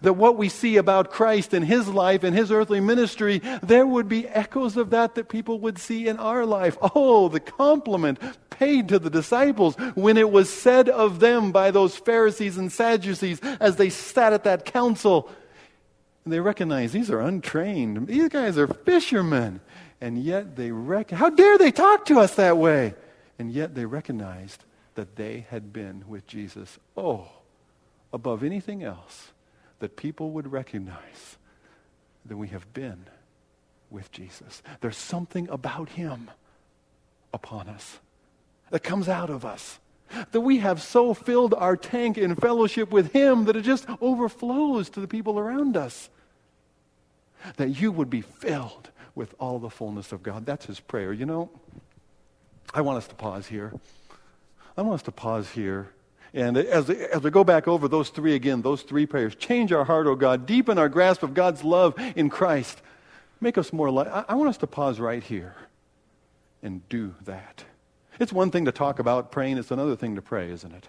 That 0.00 0.14
what 0.14 0.38
we 0.38 0.48
see 0.48 0.76
about 0.76 1.10
Christ 1.10 1.52
and 1.52 1.64
his 1.64 1.86
life 1.86 2.24
and 2.24 2.34
his 2.34 2.50
earthly 2.50 2.80
ministry, 2.80 3.42
there 3.62 3.86
would 3.86 4.08
be 4.08 4.26
echoes 4.26 4.76
of 4.78 4.90
that 4.90 5.16
that 5.16 5.28
people 5.28 5.60
would 5.60 5.78
see 5.78 6.08
in 6.08 6.18
our 6.18 6.46
life. 6.46 6.78
Oh, 6.94 7.28
the 7.28 7.40
compliment 7.40 8.18
paid 8.50 8.88
to 8.88 8.98
the 8.98 9.10
disciples 9.10 9.74
when 9.94 10.16
it 10.16 10.30
was 10.30 10.50
said 10.50 10.88
of 10.88 11.20
them 11.20 11.52
by 11.52 11.70
those 11.70 11.96
Pharisees 11.96 12.56
and 12.56 12.72
Sadducees 12.72 13.40
as 13.60 13.76
they 13.76 13.90
sat 13.90 14.32
at 14.32 14.44
that 14.44 14.64
council. 14.64 15.28
And 16.24 16.32
they 16.32 16.40
recognized 16.40 16.94
these 16.94 17.10
are 17.10 17.20
untrained. 17.20 18.06
These 18.06 18.28
guys 18.28 18.56
are 18.56 18.68
fishermen 18.68 19.60
and 20.02 20.18
yet 20.18 20.56
they 20.56 20.72
rec- 20.72 21.12
how 21.12 21.30
dare 21.30 21.56
they 21.56 21.70
talk 21.70 22.06
to 22.06 22.18
us 22.18 22.34
that 22.34 22.58
way? 22.58 22.94
And 23.38 23.52
yet 23.52 23.76
they 23.76 23.86
recognized 23.86 24.64
that 24.96 25.14
they 25.14 25.46
had 25.48 25.72
been 25.72 26.02
with 26.08 26.26
Jesus. 26.26 26.80
Oh, 26.96 27.28
above 28.12 28.42
anything 28.42 28.82
else, 28.82 29.28
that 29.78 29.96
people 29.96 30.32
would 30.32 30.50
recognize 30.50 31.38
that 32.26 32.36
we 32.36 32.48
have 32.48 32.74
been 32.74 33.04
with 33.90 34.10
Jesus. 34.10 34.60
There's 34.80 34.96
something 34.96 35.48
about 35.48 35.90
him 35.90 36.32
upon 37.32 37.68
us 37.68 38.00
that 38.70 38.80
comes 38.80 39.08
out 39.08 39.30
of 39.30 39.44
us. 39.44 39.78
That 40.32 40.40
we 40.40 40.58
have 40.58 40.82
so 40.82 41.14
filled 41.14 41.54
our 41.54 41.76
tank 41.76 42.18
in 42.18 42.34
fellowship 42.34 42.90
with 42.90 43.12
him 43.12 43.44
that 43.44 43.54
it 43.54 43.62
just 43.62 43.86
overflows 44.00 44.90
to 44.90 45.00
the 45.00 45.08
people 45.08 45.38
around 45.38 45.76
us. 45.76 46.10
That 47.56 47.80
you 47.80 47.92
would 47.92 48.10
be 48.10 48.22
filled 48.22 48.90
with 49.14 49.34
all 49.38 49.58
the 49.58 49.70
fullness 49.70 50.12
of 50.12 50.22
God. 50.22 50.46
That's 50.46 50.66
his 50.66 50.80
prayer. 50.80 51.12
You 51.12 51.26
know, 51.26 51.50
I 52.74 52.80
want 52.80 52.98
us 52.98 53.06
to 53.08 53.14
pause 53.14 53.46
here. 53.46 53.72
I 54.76 54.82
want 54.82 54.94
us 54.94 55.02
to 55.02 55.12
pause 55.12 55.50
here. 55.50 55.90
And 56.34 56.56
as, 56.56 56.88
as 56.88 57.22
we 57.22 57.30
go 57.30 57.44
back 57.44 57.68
over 57.68 57.88
those 57.88 58.08
three 58.08 58.34
again, 58.34 58.62
those 58.62 58.82
three 58.82 59.04
prayers, 59.04 59.34
change 59.34 59.70
our 59.70 59.84
heart, 59.84 60.06
O 60.06 60.10
oh 60.10 60.16
God, 60.16 60.46
deepen 60.46 60.78
our 60.78 60.88
grasp 60.88 61.22
of 61.22 61.34
God's 61.34 61.62
love 61.62 61.94
in 62.16 62.30
Christ. 62.30 62.80
Make 63.40 63.58
us 63.58 63.72
more 63.72 63.90
like. 63.90 64.08
I, 64.08 64.24
I 64.30 64.34
want 64.34 64.48
us 64.48 64.56
to 64.58 64.66
pause 64.66 64.98
right 64.98 65.22
here 65.22 65.54
and 66.62 66.88
do 66.88 67.14
that. 67.24 67.64
It's 68.18 68.32
one 68.32 68.50
thing 68.50 68.64
to 68.64 68.72
talk 68.72 68.98
about 68.98 69.30
praying, 69.32 69.58
it's 69.58 69.70
another 69.70 69.96
thing 69.96 70.14
to 70.14 70.22
pray, 70.22 70.50
isn't 70.50 70.72
it? 70.72 70.88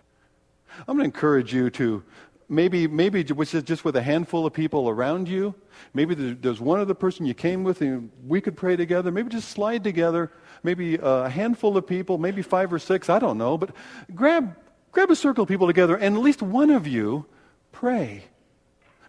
I'm 0.80 0.98
going 0.98 1.00
to 1.00 1.06
encourage 1.06 1.54
you 1.54 1.70
to 1.72 2.04
maybe, 2.50 2.88
maybe 2.88 3.24
which 3.24 3.54
is 3.54 3.64
just 3.64 3.86
with 3.86 3.96
a 3.96 4.02
handful 4.02 4.46
of 4.46 4.54
people 4.54 4.90
around 4.90 5.28
you. 5.28 5.56
Maybe 5.94 6.16
there's 6.16 6.60
one 6.60 6.80
other 6.80 6.94
person 6.94 7.26
you 7.26 7.34
came 7.34 7.64
with 7.64 7.82
and 7.82 8.12
we 8.28 8.42
could 8.42 8.56
pray 8.56 8.76
together. 8.76 9.12
Maybe 9.12 9.30
just 9.30 9.50
slide 9.50 9.84
together. 9.84 10.32
Maybe 10.64 11.00
uh, 11.00 11.24
a 11.24 11.30
handful 11.30 11.76
of 11.78 11.86
people, 11.86 12.18
maybe 12.18 12.42
five 12.42 12.72
or 12.72 12.80
six, 12.80 13.10
I 13.10 13.20
don't 13.20 13.38
know. 13.38 13.58
But 13.58 13.72
grab, 14.16 14.56
grab 14.92 15.12
a 15.12 15.16
circle 15.16 15.44
of 15.44 15.50
people 15.50 15.68
together 15.68 15.96
and 15.96 16.16
at 16.16 16.22
least 16.22 16.42
one 16.42 16.70
of 16.70 16.88
you 16.88 17.26
pray. 17.72 18.24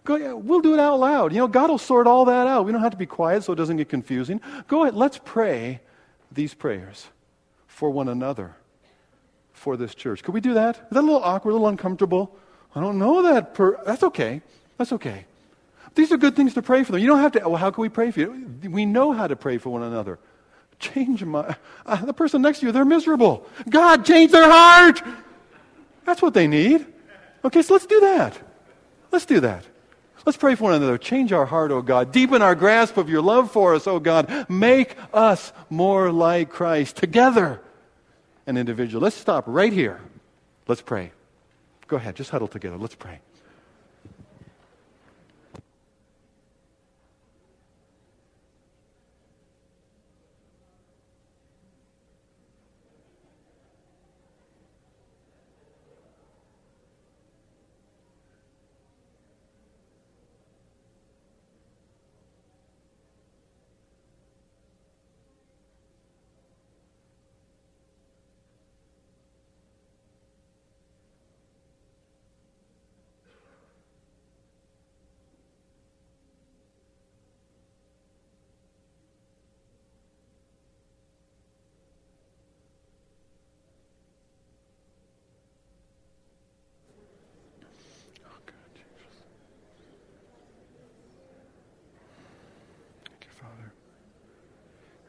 Go, 0.03 0.35
we'll 0.35 0.61
do 0.61 0.73
it 0.73 0.79
out 0.79 0.99
loud. 0.99 1.33
You 1.33 1.39
know, 1.39 1.47
God 1.47 1.69
will 1.69 1.77
sort 1.77 2.07
all 2.07 2.25
that 2.25 2.47
out. 2.47 2.65
We 2.65 2.71
don't 2.71 2.81
have 2.81 2.91
to 2.91 2.97
be 2.97 3.07
quiet 3.07 3.43
so 3.43 3.53
it 3.53 3.55
doesn't 3.55 3.77
get 3.77 3.89
confusing. 3.89 4.39
Go 4.67 4.83
ahead, 4.83 4.95
let's 4.95 5.19
pray 5.23 5.81
these 6.31 6.53
prayers 6.53 7.07
for 7.67 7.89
one 7.89 8.07
another, 8.07 8.55
for 9.53 9.75
this 9.77 9.95
church. 9.95 10.23
Could 10.23 10.33
we 10.33 10.41
do 10.41 10.53
that? 10.53 10.75
Is 10.77 10.83
that 10.91 10.99
a 10.99 11.01
little 11.01 11.23
awkward, 11.23 11.51
a 11.51 11.53
little 11.53 11.67
uncomfortable? 11.67 12.37
I 12.75 12.81
don't 12.81 12.99
know 12.99 13.23
that. 13.23 13.53
Per- 13.53 13.81
That's 13.85 14.03
okay. 14.03 14.41
That's 14.77 14.91
okay. 14.93 15.25
These 15.95 16.11
are 16.11 16.17
good 16.17 16.35
things 16.35 16.53
to 16.55 16.61
pray 16.61 16.83
for 16.83 16.91
them. 16.91 17.01
You 17.01 17.07
don't 17.07 17.19
have 17.19 17.31
to, 17.33 17.39
well, 17.39 17.55
how 17.55 17.71
can 17.71 17.81
we 17.81 17.89
pray 17.89 18.11
for 18.11 18.19
you? 18.19 18.59
We 18.69 18.85
know 18.85 19.13
how 19.13 19.27
to 19.27 19.35
pray 19.35 19.57
for 19.57 19.69
one 19.69 19.81
another. 19.81 20.19
Change 20.77 21.23
my, 21.23 21.55
uh, 21.85 22.03
the 22.03 22.13
person 22.13 22.41
next 22.41 22.59
to 22.59 22.65
you, 22.65 22.71
they're 22.73 22.83
miserable. 22.83 23.47
God, 23.69 24.05
change 24.05 24.33
their 24.33 24.49
heart. 24.49 25.01
That's 26.03 26.21
what 26.21 26.33
they 26.33 26.47
need. 26.47 26.85
Okay, 27.45 27.61
so 27.61 27.73
let's 27.73 27.85
do 27.85 28.01
that. 28.01 28.37
Let's 29.09 29.25
do 29.25 29.39
that. 29.39 29.65
Let's 30.25 30.37
pray 30.37 30.55
for 30.55 30.65
one 30.65 30.73
another. 30.73 30.97
Change 30.97 31.31
our 31.31 31.45
heart, 31.45 31.71
O 31.71 31.77
oh 31.77 31.81
God. 31.81 32.11
Deepen 32.11 32.41
our 32.41 32.55
grasp 32.55 32.97
of 32.97 33.09
your 33.09 33.21
love 33.21 33.51
for 33.51 33.75
us, 33.75 33.87
O 33.87 33.93
oh 33.93 33.99
God. 33.99 34.49
Make 34.49 34.97
us 35.13 35.53
more 35.69 36.11
like 36.11 36.49
Christ 36.49 36.97
together 36.97 37.61
and 38.47 38.57
individual. 38.57 39.01
Let's 39.01 39.15
stop 39.15 39.45
right 39.47 39.71
here. 39.71 40.01
Let's 40.67 40.81
pray. 40.81 41.11
Go 41.87 41.97
ahead, 41.97 42.15
just 42.15 42.31
huddle 42.31 42.47
together. 42.47 42.77
Let's 42.77 42.95
pray. 42.95 43.19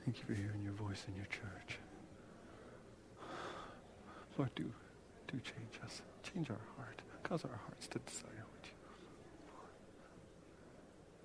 Thank 0.06 0.18
you 0.18 0.24
for 0.24 0.34
hearing 0.34 0.62
your 0.62 0.72
voice 0.74 1.02
in 1.08 1.16
your 1.16 1.26
church. 1.26 1.78
Lord, 4.38 4.54
do, 4.54 4.70
do 5.26 5.40
change 5.40 5.80
us. 5.84 6.00
Change 6.22 6.48
our 6.48 6.62
heart. 6.76 7.02
Cause 7.24 7.44
our 7.44 7.58
hearts 7.66 7.88
to 7.88 7.98
desire 7.98 8.46
what 8.52 8.64
you 8.66 8.70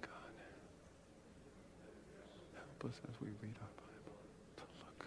God, 0.02 0.34
help 2.56 2.92
us 2.92 3.00
as 3.08 3.22
we 3.22 3.28
read 3.44 3.54
our 3.62 3.70
Bible 3.78 4.18
to 4.58 4.64
look 4.82 5.06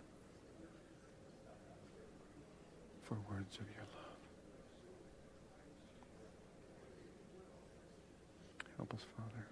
for 3.02 3.16
words 3.28 3.56
of 3.56 3.66
your 3.74 3.82
love. 3.90 4.20
Help 8.76 8.94
us, 8.94 9.00
Father. 9.16 9.44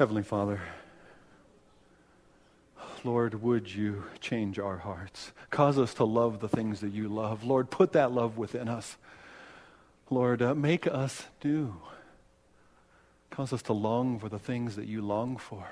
Heavenly 0.00 0.22
Father, 0.22 0.62
Lord, 3.04 3.42
would 3.42 3.70
you 3.70 4.04
change 4.18 4.58
our 4.58 4.78
hearts? 4.78 5.32
Cause 5.50 5.78
us 5.78 5.92
to 5.92 6.04
love 6.04 6.40
the 6.40 6.48
things 6.48 6.80
that 6.80 6.94
you 6.94 7.06
love. 7.06 7.44
Lord, 7.44 7.68
put 7.68 7.92
that 7.92 8.10
love 8.10 8.38
within 8.38 8.66
us. 8.66 8.96
Lord, 10.08 10.40
uh, 10.40 10.54
make 10.54 10.86
us 10.86 11.26
do. 11.42 11.76
Cause 13.28 13.52
us 13.52 13.60
to 13.64 13.74
long 13.74 14.18
for 14.18 14.30
the 14.30 14.38
things 14.38 14.74
that 14.76 14.86
you 14.86 15.02
long 15.02 15.36
for, 15.36 15.68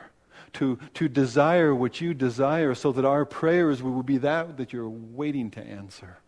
to, 0.52 0.78
to 0.92 1.08
desire 1.08 1.74
what 1.74 2.02
you 2.02 2.12
desire, 2.12 2.74
so 2.74 2.92
that 2.92 3.06
our 3.06 3.24
prayers 3.24 3.82
will 3.82 4.02
be 4.02 4.18
that 4.18 4.58
that 4.58 4.74
you're 4.74 4.90
waiting 4.90 5.50
to 5.52 5.62
answer. 5.62 6.18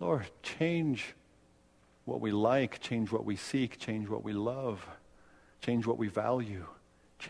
Lord, 0.00 0.30
change 0.42 1.12
what 2.06 2.22
we 2.22 2.32
like, 2.32 2.80
change 2.80 3.12
what 3.12 3.26
we 3.26 3.36
seek, 3.36 3.78
change 3.78 4.08
what 4.08 4.24
we 4.24 4.32
love, 4.32 4.88
change 5.60 5.86
what 5.86 5.98
we 5.98 6.08
value. 6.08 6.64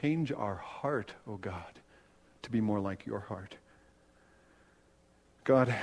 Change 0.01 0.33
our 0.33 0.57
heart, 0.57 1.13
O 1.29 1.33
oh 1.33 1.37
God, 1.37 1.81
to 2.43 2.51
be 2.51 2.63
more 2.63 2.81
like 2.81 3.05
your 3.05 3.21
heart. 3.21 3.57
God, 5.45 5.75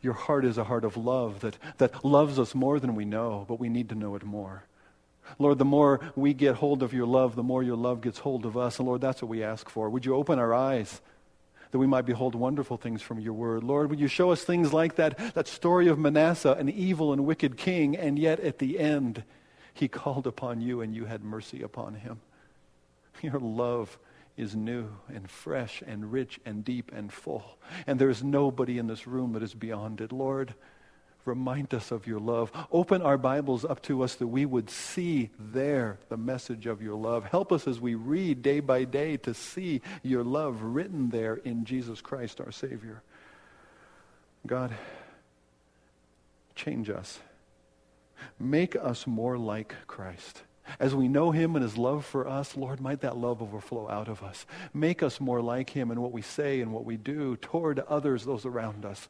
your 0.00 0.12
heart 0.12 0.44
is 0.44 0.58
a 0.58 0.64
heart 0.64 0.84
of 0.84 0.96
love 0.96 1.40
that, 1.40 1.58
that 1.78 2.04
loves 2.04 2.38
us 2.38 2.54
more 2.54 2.78
than 2.78 2.94
we 2.94 3.04
know, 3.04 3.44
but 3.48 3.58
we 3.58 3.68
need 3.68 3.88
to 3.88 3.94
know 3.96 4.14
it 4.14 4.24
more. 4.24 4.64
Lord, 5.40 5.58
the 5.58 5.64
more 5.64 6.00
we 6.14 6.34
get 6.34 6.54
hold 6.54 6.84
of 6.84 6.92
your 6.92 7.06
love, 7.06 7.34
the 7.34 7.42
more 7.42 7.64
your 7.64 7.76
love 7.76 8.00
gets 8.00 8.18
hold 8.18 8.46
of 8.46 8.56
us. 8.56 8.78
And 8.78 8.86
Lord, 8.86 9.00
that's 9.00 9.22
what 9.22 9.28
we 9.28 9.42
ask 9.42 9.68
for. 9.68 9.90
Would 9.90 10.06
you 10.06 10.14
open 10.14 10.38
our 10.38 10.54
eyes 10.54 11.00
that 11.72 11.78
we 11.78 11.86
might 11.86 12.06
behold 12.06 12.36
wonderful 12.36 12.76
things 12.76 13.02
from 13.02 13.18
your 13.18 13.32
word? 13.32 13.64
Lord, 13.64 13.90
would 13.90 13.98
you 13.98 14.06
show 14.06 14.30
us 14.30 14.44
things 14.44 14.72
like 14.72 14.94
that, 14.96 15.34
that 15.34 15.48
story 15.48 15.88
of 15.88 15.98
Manasseh, 15.98 16.52
an 16.52 16.68
evil 16.68 17.12
and 17.12 17.26
wicked 17.26 17.56
king, 17.56 17.96
and 17.96 18.20
yet 18.20 18.38
at 18.38 18.58
the 18.58 18.78
end, 18.78 19.24
he 19.74 19.88
called 19.88 20.28
upon 20.28 20.60
you 20.60 20.80
and 20.80 20.94
you 20.94 21.06
had 21.06 21.24
mercy 21.24 21.60
upon 21.60 21.94
him. 21.94 22.20
Your 23.22 23.38
love 23.38 23.98
is 24.36 24.54
new 24.54 24.88
and 25.08 25.28
fresh 25.30 25.82
and 25.86 26.12
rich 26.12 26.38
and 26.44 26.64
deep 26.64 26.92
and 26.94 27.12
full. 27.12 27.58
And 27.86 27.98
there 27.98 28.10
is 28.10 28.22
nobody 28.22 28.78
in 28.78 28.86
this 28.86 29.06
room 29.06 29.32
that 29.32 29.42
is 29.42 29.54
beyond 29.54 30.00
it. 30.00 30.12
Lord, 30.12 30.54
remind 31.24 31.72
us 31.74 31.90
of 31.90 32.06
your 32.06 32.20
love. 32.20 32.52
Open 32.70 33.02
our 33.02 33.18
Bibles 33.18 33.64
up 33.64 33.82
to 33.82 34.02
us 34.02 34.14
that 34.16 34.26
we 34.26 34.44
would 34.44 34.70
see 34.70 35.30
there 35.38 35.98
the 36.08 36.16
message 36.16 36.66
of 36.66 36.82
your 36.82 36.94
love. 36.94 37.24
Help 37.24 37.50
us 37.50 37.66
as 37.66 37.80
we 37.80 37.94
read 37.94 38.42
day 38.42 38.60
by 38.60 38.84
day 38.84 39.16
to 39.18 39.34
see 39.34 39.80
your 40.02 40.22
love 40.22 40.62
written 40.62 41.10
there 41.10 41.34
in 41.36 41.64
Jesus 41.64 42.00
Christ, 42.00 42.40
our 42.40 42.52
Savior. 42.52 43.02
God, 44.46 44.72
change 46.54 46.90
us. 46.90 47.18
Make 48.38 48.76
us 48.76 49.06
more 49.06 49.36
like 49.36 49.74
Christ. 49.86 50.42
As 50.78 50.94
we 50.94 51.08
know 51.08 51.30
him 51.30 51.56
and 51.56 51.62
his 51.62 51.76
love 51.76 52.04
for 52.04 52.28
us, 52.28 52.56
Lord, 52.56 52.80
might 52.80 53.00
that 53.00 53.16
love 53.16 53.42
overflow 53.42 53.88
out 53.88 54.08
of 54.08 54.22
us. 54.22 54.46
Make 54.74 55.02
us 55.02 55.20
more 55.20 55.40
like 55.40 55.70
him 55.70 55.90
in 55.90 56.00
what 56.00 56.12
we 56.12 56.22
say 56.22 56.60
and 56.60 56.72
what 56.72 56.84
we 56.84 56.96
do 56.96 57.36
toward 57.36 57.78
others, 57.80 58.24
those 58.24 58.44
around 58.44 58.84
us. 58.84 59.08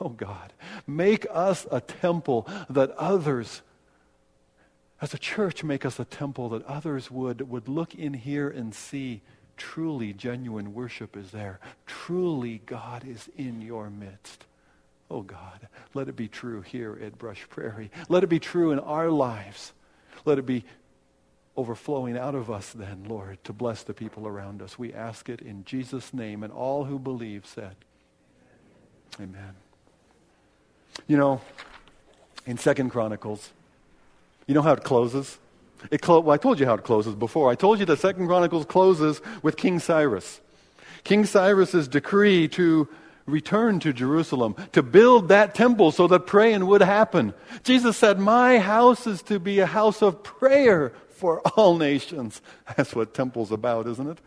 Oh 0.00 0.10
God, 0.10 0.52
make 0.86 1.26
us 1.30 1.66
a 1.70 1.80
temple 1.80 2.48
that 2.68 2.90
others, 2.92 3.62
as 5.00 5.14
a 5.14 5.18
church, 5.18 5.64
make 5.64 5.84
us 5.84 5.98
a 5.98 6.04
temple 6.04 6.50
that 6.50 6.64
others 6.66 7.10
would, 7.10 7.48
would 7.48 7.68
look 7.68 7.94
in 7.94 8.14
here 8.14 8.48
and 8.48 8.74
see 8.74 9.22
truly 9.56 10.12
genuine 10.12 10.72
worship 10.72 11.16
is 11.16 11.30
there. 11.32 11.58
Truly 11.86 12.62
God 12.64 13.06
is 13.06 13.28
in 13.36 13.60
your 13.60 13.90
midst. 13.90 14.44
Oh 15.10 15.22
God, 15.22 15.68
let 15.94 16.08
it 16.08 16.16
be 16.16 16.28
true 16.28 16.60
here 16.60 16.98
at 17.02 17.18
Brush 17.18 17.46
Prairie. 17.48 17.90
Let 18.08 18.24
it 18.24 18.28
be 18.28 18.38
true 18.38 18.72
in 18.72 18.78
our 18.78 19.10
lives. 19.10 19.72
Let 20.24 20.38
it 20.38 20.46
be 20.46 20.64
overflowing 21.58 22.16
out 22.16 22.36
of 22.36 22.50
us 22.50 22.72
then, 22.72 23.04
Lord, 23.08 23.42
to 23.42 23.52
bless 23.52 23.82
the 23.82 23.92
people 23.92 24.28
around 24.28 24.62
us. 24.62 24.78
We 24.78 24.94
ask 24.94 25.28
it 25.28 25.40
in 25.40 25.64
Jesus' 25.64 26.14
name, 26.14 26.44
and 26.44 26.52
all 26.52 26.84
who 26.84 27.00
believe 27.00 27.44
said, 27.44 27.74
Amen. 29.20 29.56
You 31.08 31.16
know, 31.16 31.40
in 32.46 32.58
Second 32.58 32.90
Chronicles, 32.90 33.50
you 34.46 34.54
know 34.54 34.62
how 34.62 34.72
it 34.72 34.84
closes? 34.84 35.38
It 35.90 36.00
clo- 36.00 36.20
well, 36.20 36.34
I 36.34 36.36
told 36.36 36.60
you 36.60 36.66
how 36.66 36.74
it 36.74 36.84
closes 36.84 37.16
before. 37.16 37.50
I 37.50 37.56
told 37.56 37.80
you 37.80 37.86
that 37.86 37.98
Second 37.98 38.28
Chronicles 38.28 38.64
closes 38.64 39.20
with 39.42 39.56
King 39.56 39.80
Cyrus. 39.80 40.40
King 41.02 41.24
Cyrus's 41.24 41.88
decree 41.88 42.46
to 42.48 42.88
return 43.26 43.80
to 43.80 43.92
Jerusalem, 43.92 44.54
to 44.72 44.82
build 44.82 45.28
that 45.28 45.56
temple 45.56 45.90
so 45.90 46.06
that 46.06 46.20
praying 46.20 46.66
would 46.66 46.82
happen. 46.82 47.34
Jesus 47.64 47.96
said, 47.96 48.20
My 48.20 48.58
house 48.58 49.08
is 49.08 49.22
to 49.22 49.40
be 49.40 49.58
a 49.58 49.66
house 49.66 50.02
of 50.02 50.22
prayer 50.22 50.92
for 51.18 51.40
all 51.40 51.76
nations. 51.76 52.40
That's 52.76 52.94
what 52.94 53.14
temple's 53.14 53.52
about, 53.52 53.86
isn't 53.86 54.08
it? 54.08 54.18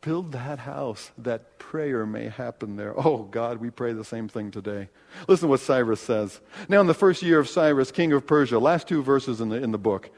Build 0.00 0.32
that 0.32 0.60
house 0.60 1.10
that 1.18 1.58
prayer 1.58 2.06
may 2.06 2.28
happen 2.28 2.76
there. 2.76 2.94
Oh, 2.96 3.24
God, 3.24 3.58
we 3.58 3.70
pray 3.70 3.92
the 3.92 4.04
same 4.04 4.28
thing 4.28 4.50
today. 4.50 4.88
Listen 5.26 5.46
to 5.46 5.50
what 5.50 5.60
Cyrus 5.60 6.00
says. 6.00 6.40
Now, 6.68 6.80
in 6.80 6.86
the 6.86 6.94
first 6.94 7.22
year 7.22 7.40
of 7.40 7.48
Cyrus, 7.48 7.90
king 7.90 8.12
of 8.12 8.26
Persia, 8.26 8.58
last 8.58 8.88
two 8.88 9.02
verses 9.02 9.40
in 9.40 9.48
the, 9.48 9.56
in 9.56 9.72
the 9.72 9.78
book, 9.78 10.10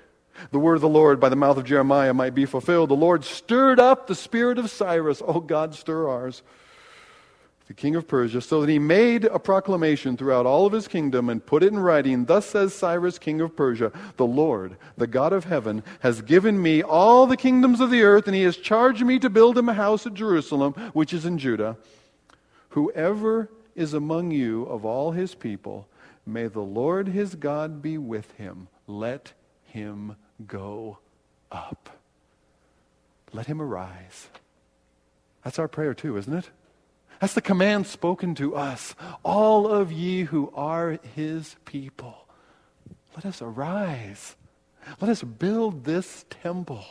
the 0.53 0.59
word 0.59 0.77
of 0.77 0.81
the 0.83 0.89
Lord 0.89 1.19
by 1.19 1.29
the 1.29 1.37
mouth 1.37 1.57
of 1.57 1.65
Jeremiah 1.65 2.15
might 2.15 2.35
be 2.35 2.47
fulfilled. 2.47 2.91
The 2.91 2.95
Lord 2.95 3.25
stirred 3.25 3.81
up 3.81 4.07
the 4.07 4.15
spirit 4.15 4.59
of 4.59 4.71
Cyrus. 4.71 5.23
Oh, 5.27 5.41
God, 5.41 5.75
stir 5.75 6.09
ours 6.09 6.43
the 7.71 7.75
king 7.75 7.95
of 7.95 8.09
Persia, 8.09 8.41
so 8.41 8.61
that 8.61 8.69
he 8.69 8.81
made 8.81 9.25
a 9.27 9.39
proclamation 9.39 10.17
throughout 10.17 10.45
all 10.45 10.67
of 10.67 10.73
his 10.73 10.89
kingdom 10.89 11.29
and 11.29 11.47
put 11.47 11.63
it 11.63 11.73
in 11.73 11.79
writing. 11.79 12.25
Thus 12.25 12.45
says 12.47 12.75
Cyrus, 12.75 13.17
king 13.17 13.41
of 13.41 13.55
Persia, 13.55 13.93
the 14.17 14.27
Lord, 14.27 14.77
the 14.97 15.07
God 15.07 15.33
of 15.33 15.45
heaven, 15.45 15.85
has 16.01 16.21
given 16.21 16.61
me 16.61 16.83
all 16.83 17.29
the 17.29 17.37
kingdoms 17.37 17.79
of 17.79 17.93
the 17.93 18.03
earth, 18.03 18.27
and 18.27 18.35
he 18.35 18.43
has 18.43 18.57
charged 18.57 19.07
me 19.07 19.21
to 19.21 19.31
build 19.31 19.57
him 19.57 19.69
a 19.69 19.75
house 19.75 20.05
at 20.05 20.15
Jerusalem, 20.15 20.73
which 20.95 21.13
is 21.13 21.25
in 21.25 21.39
Judah. 21.39 21.77
Whoever 22.71 23.49
is 23.77 23.95
among 23.95 24.33
you 24.33 24.65
of 24.65 24.85
all 24.85 25.13
his 25.13 25.37
people, 25.37 25.87
may 26.27 26.49
the 26.49 26.59
Lord 26.59 27.07
his 27.07 27.37
God 27.37 27.81
be 27.81 27.97
with 27.97 28.33
him. 28.33 28.67
Let 28.89 29.33
him 29.63 30.17
go 30.45 30.99
up. 31.53 32.01
Let 33.33 33.47
him 33.47 33.63
arise. 33.63 34.27
That's 35.45 35.61
our 35.61 35.69
prayer, 35.69 35.95
too, 35.95 36.17
isn't 36.17 36.35
it? 36.35 36.51
That's 37.21 37.35
the 37.35 37.43
command 37.43 37.87
spoken 37.87 38.35
to 38.37 38.57
us. 38.57 38.95
All 39.23 39.69
of 39.69 39.93
ye 39.93 40.23
who 40.23 40.51
are 40.55 40.99
his 41.15 41.57
people, 41.67 42.27
let 43.15 43.27
us 43.27 43.43
arise. 43.43 44.37
Let 45.01 45.11
us 45.11 45.23
build 45.23 45.85
this 45.85 46.25
temple 46.31 46.85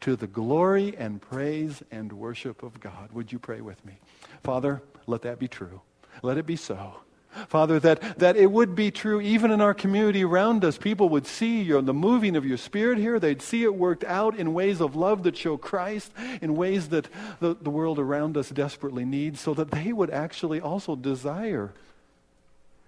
to 0.00 0.16
the 0.16 0.26
glory 0.26 0.96
and 0.96 1.20
praise 1.20 1.82
and 1.90 2.12
worship 2.12 2.62
of 2.62 2.80
God. 2.80 3.12
Would 3.12 3.32
you 3.32 3.38
pray 3.38 3.60
with 3.60 3.84
me? 3.84 3.98
Father, 4.42 4.82
let 5.06 5.22
that 5.22 5.38
be 5.38 5.48
true. 5.48 5.82
Let 6.22 6.38
it 6.38 6.46
be 6.46 6.56
so. 6.56 7.00
Father, 7.48 7.78
that, 7.80 8.18
that 8.18 8.36
it 8.36 8.50
would 8.50 8.74
be 8.74 8.90
true 8.90 9.20
even 9.20 9.50
in 9.50 9.60
our 9.60 9.74
community 9.74 10.24
around 10.24 10.64
us. 10.64 10.78
People 10.78 11.08
would 11.10 11.26
see 11.26 11.62
your, 11.62 11.82
the 11.82 11.94
moving 11.94 12.36
of 12.36 12.46
your 12.46 12.56
spirit 12.56 12.98
here. 12.98 13.18
They'd 13.18 13.42
see 13.42 13.62
it 13.62 13.74
worked 13.74 14.04
out 14.04 14.36
in 14.36 14.54
ways 14.54 14.80
of 14.80 14.96
love 14.96 15.22
that 15.24 15.36
show 15.36 15.56
Christ, 15.56 16.12
in 16.40 16.56
ways 16.56 16.88
that 16.88 17.08
the, 17.40 17.54
the 17.60 17.70
world 17.70 17.98
around 17.98 18.36
us 18.36 18.48
desperately 18.48 19.04
needs, 19.04 19.40
so 19.40 19.54
that 19.54 19.70
they 19.70 19.92
would 19.92 20.10
actually 20.10 20.60
also 20.60 20.96
desire 20.96 21.72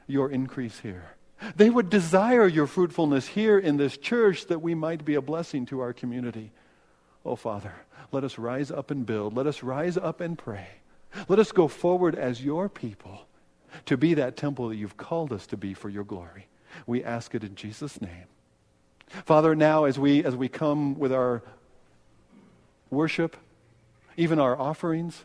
your 0.07 0.31
increase 0.31 0.81
here. 0.81 1.11
They 1.55 1.71
would 1.71 1.91
desire 1.91 2.47
your 2.47 2.67
fruitfulness 2.67 3.29
here 3.29 3.59
in 3.59 3.77
this 3.77 3.97
church 3.97 4.47
that 4.47 4.61
we 4.61 4.75
might 4.75 5.05
be 5.05 5.15
a 5.15 5.23
blessing 5.23 5.67
to 5.67 5.81
our 5.81 5.93
community. 5.93 6.51
Oh, 7.25 7.37
Father, 7.37 7.75
let 8.11 8.25
us 8.25 8.39
rise 8.39 8.71
up 8.71 8.91
and 8.91 9.05
build. 9.05 9.37
Let 9.37 9.47
us 9.47 9.63
rise 9.63 9.97
up 9.97 10.21
and 10.21 10.37
pray. 10.37 10.67
Let 11.29 11.39
us 11.39 11.53
go 11.53 11.69
forward 11.69 12.15
as 12.17 12.43
your 12.43 12.69
people 12.69 13.28
to 13.87 13.97
be 13.97 14.15
that 14.15 14.37
temple 14.37 14.69
that 14.69 14.77
you've 14.77 14.97
called 14.97 15.33
us 15.33 15.47
to 15.49 15.57
be 15.57 15.75
for 15.75 15.89
your 15.89 16.05
glory. 16.05 16.47
We 16.87 17.03
ask 17.03 17.35
it 17.35 17.45
in 17.45 17.55
Jesus' 17.55 18.01
name. 18.01 18.27
Father, 19.25 19.55
now 19.55 19.85
as 19.85 19.99
we, 19.99 20.25
as 20.25 20.37
we 20.37 20.49
come 20.49 20.99
with 20.99 21.13
our 21.13 21.43
worship, 22.91 23.37
even 24.17 24.39
our 24.39 24.59
offerings, 24.59 25.25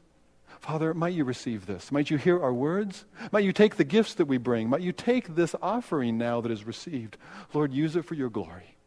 Father, 0.60 0.94
might 0.94 1.14
you 1.14 1.26
receive 1.26 1.66
this? 1.66 1.92
Might 1.92 2.10
you 2.10 2.18
hear 2.18 2.42
our 2.42 2.54
words? 2.54 3.04
Might 3.34 3.44
you 3.44 3.52
take 3.52 3.76
the 3.76 3.84
gifts 3.84 4.14
that 4.14 4.28
we 4.28 4.38
bring? 4.38 4.70
Might 4.70 4.82
you 4.82 4.94
take 4.94 5.36
this 5.36 5.56
offering 5.62 6.18
now 6.18 6.40
that 6.40 6.52
is 6.52 6.64
received? 6.64 7.18
Lord, 7.54 7.74
use 7.74 7.98
it 7.98 8.06
for 8.06 8.14
your 8.14 8.30
glory. 8.30 8.78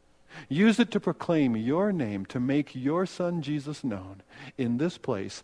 Use 0.49 0.79
it 0.79 0.91
to 0.93 1.01
proclaim 1.01 1.57
your 1.57 1.93
name, 1.93 2.25
to 2.27 2.41
make 2.41 2.75
your 2.75 3.05
Son 3.05 3.43
Jesus 3.43 3.85
known 3.85 4.23
in 4.57 4.79
this 4.79 4.97
place. 4.97 5.43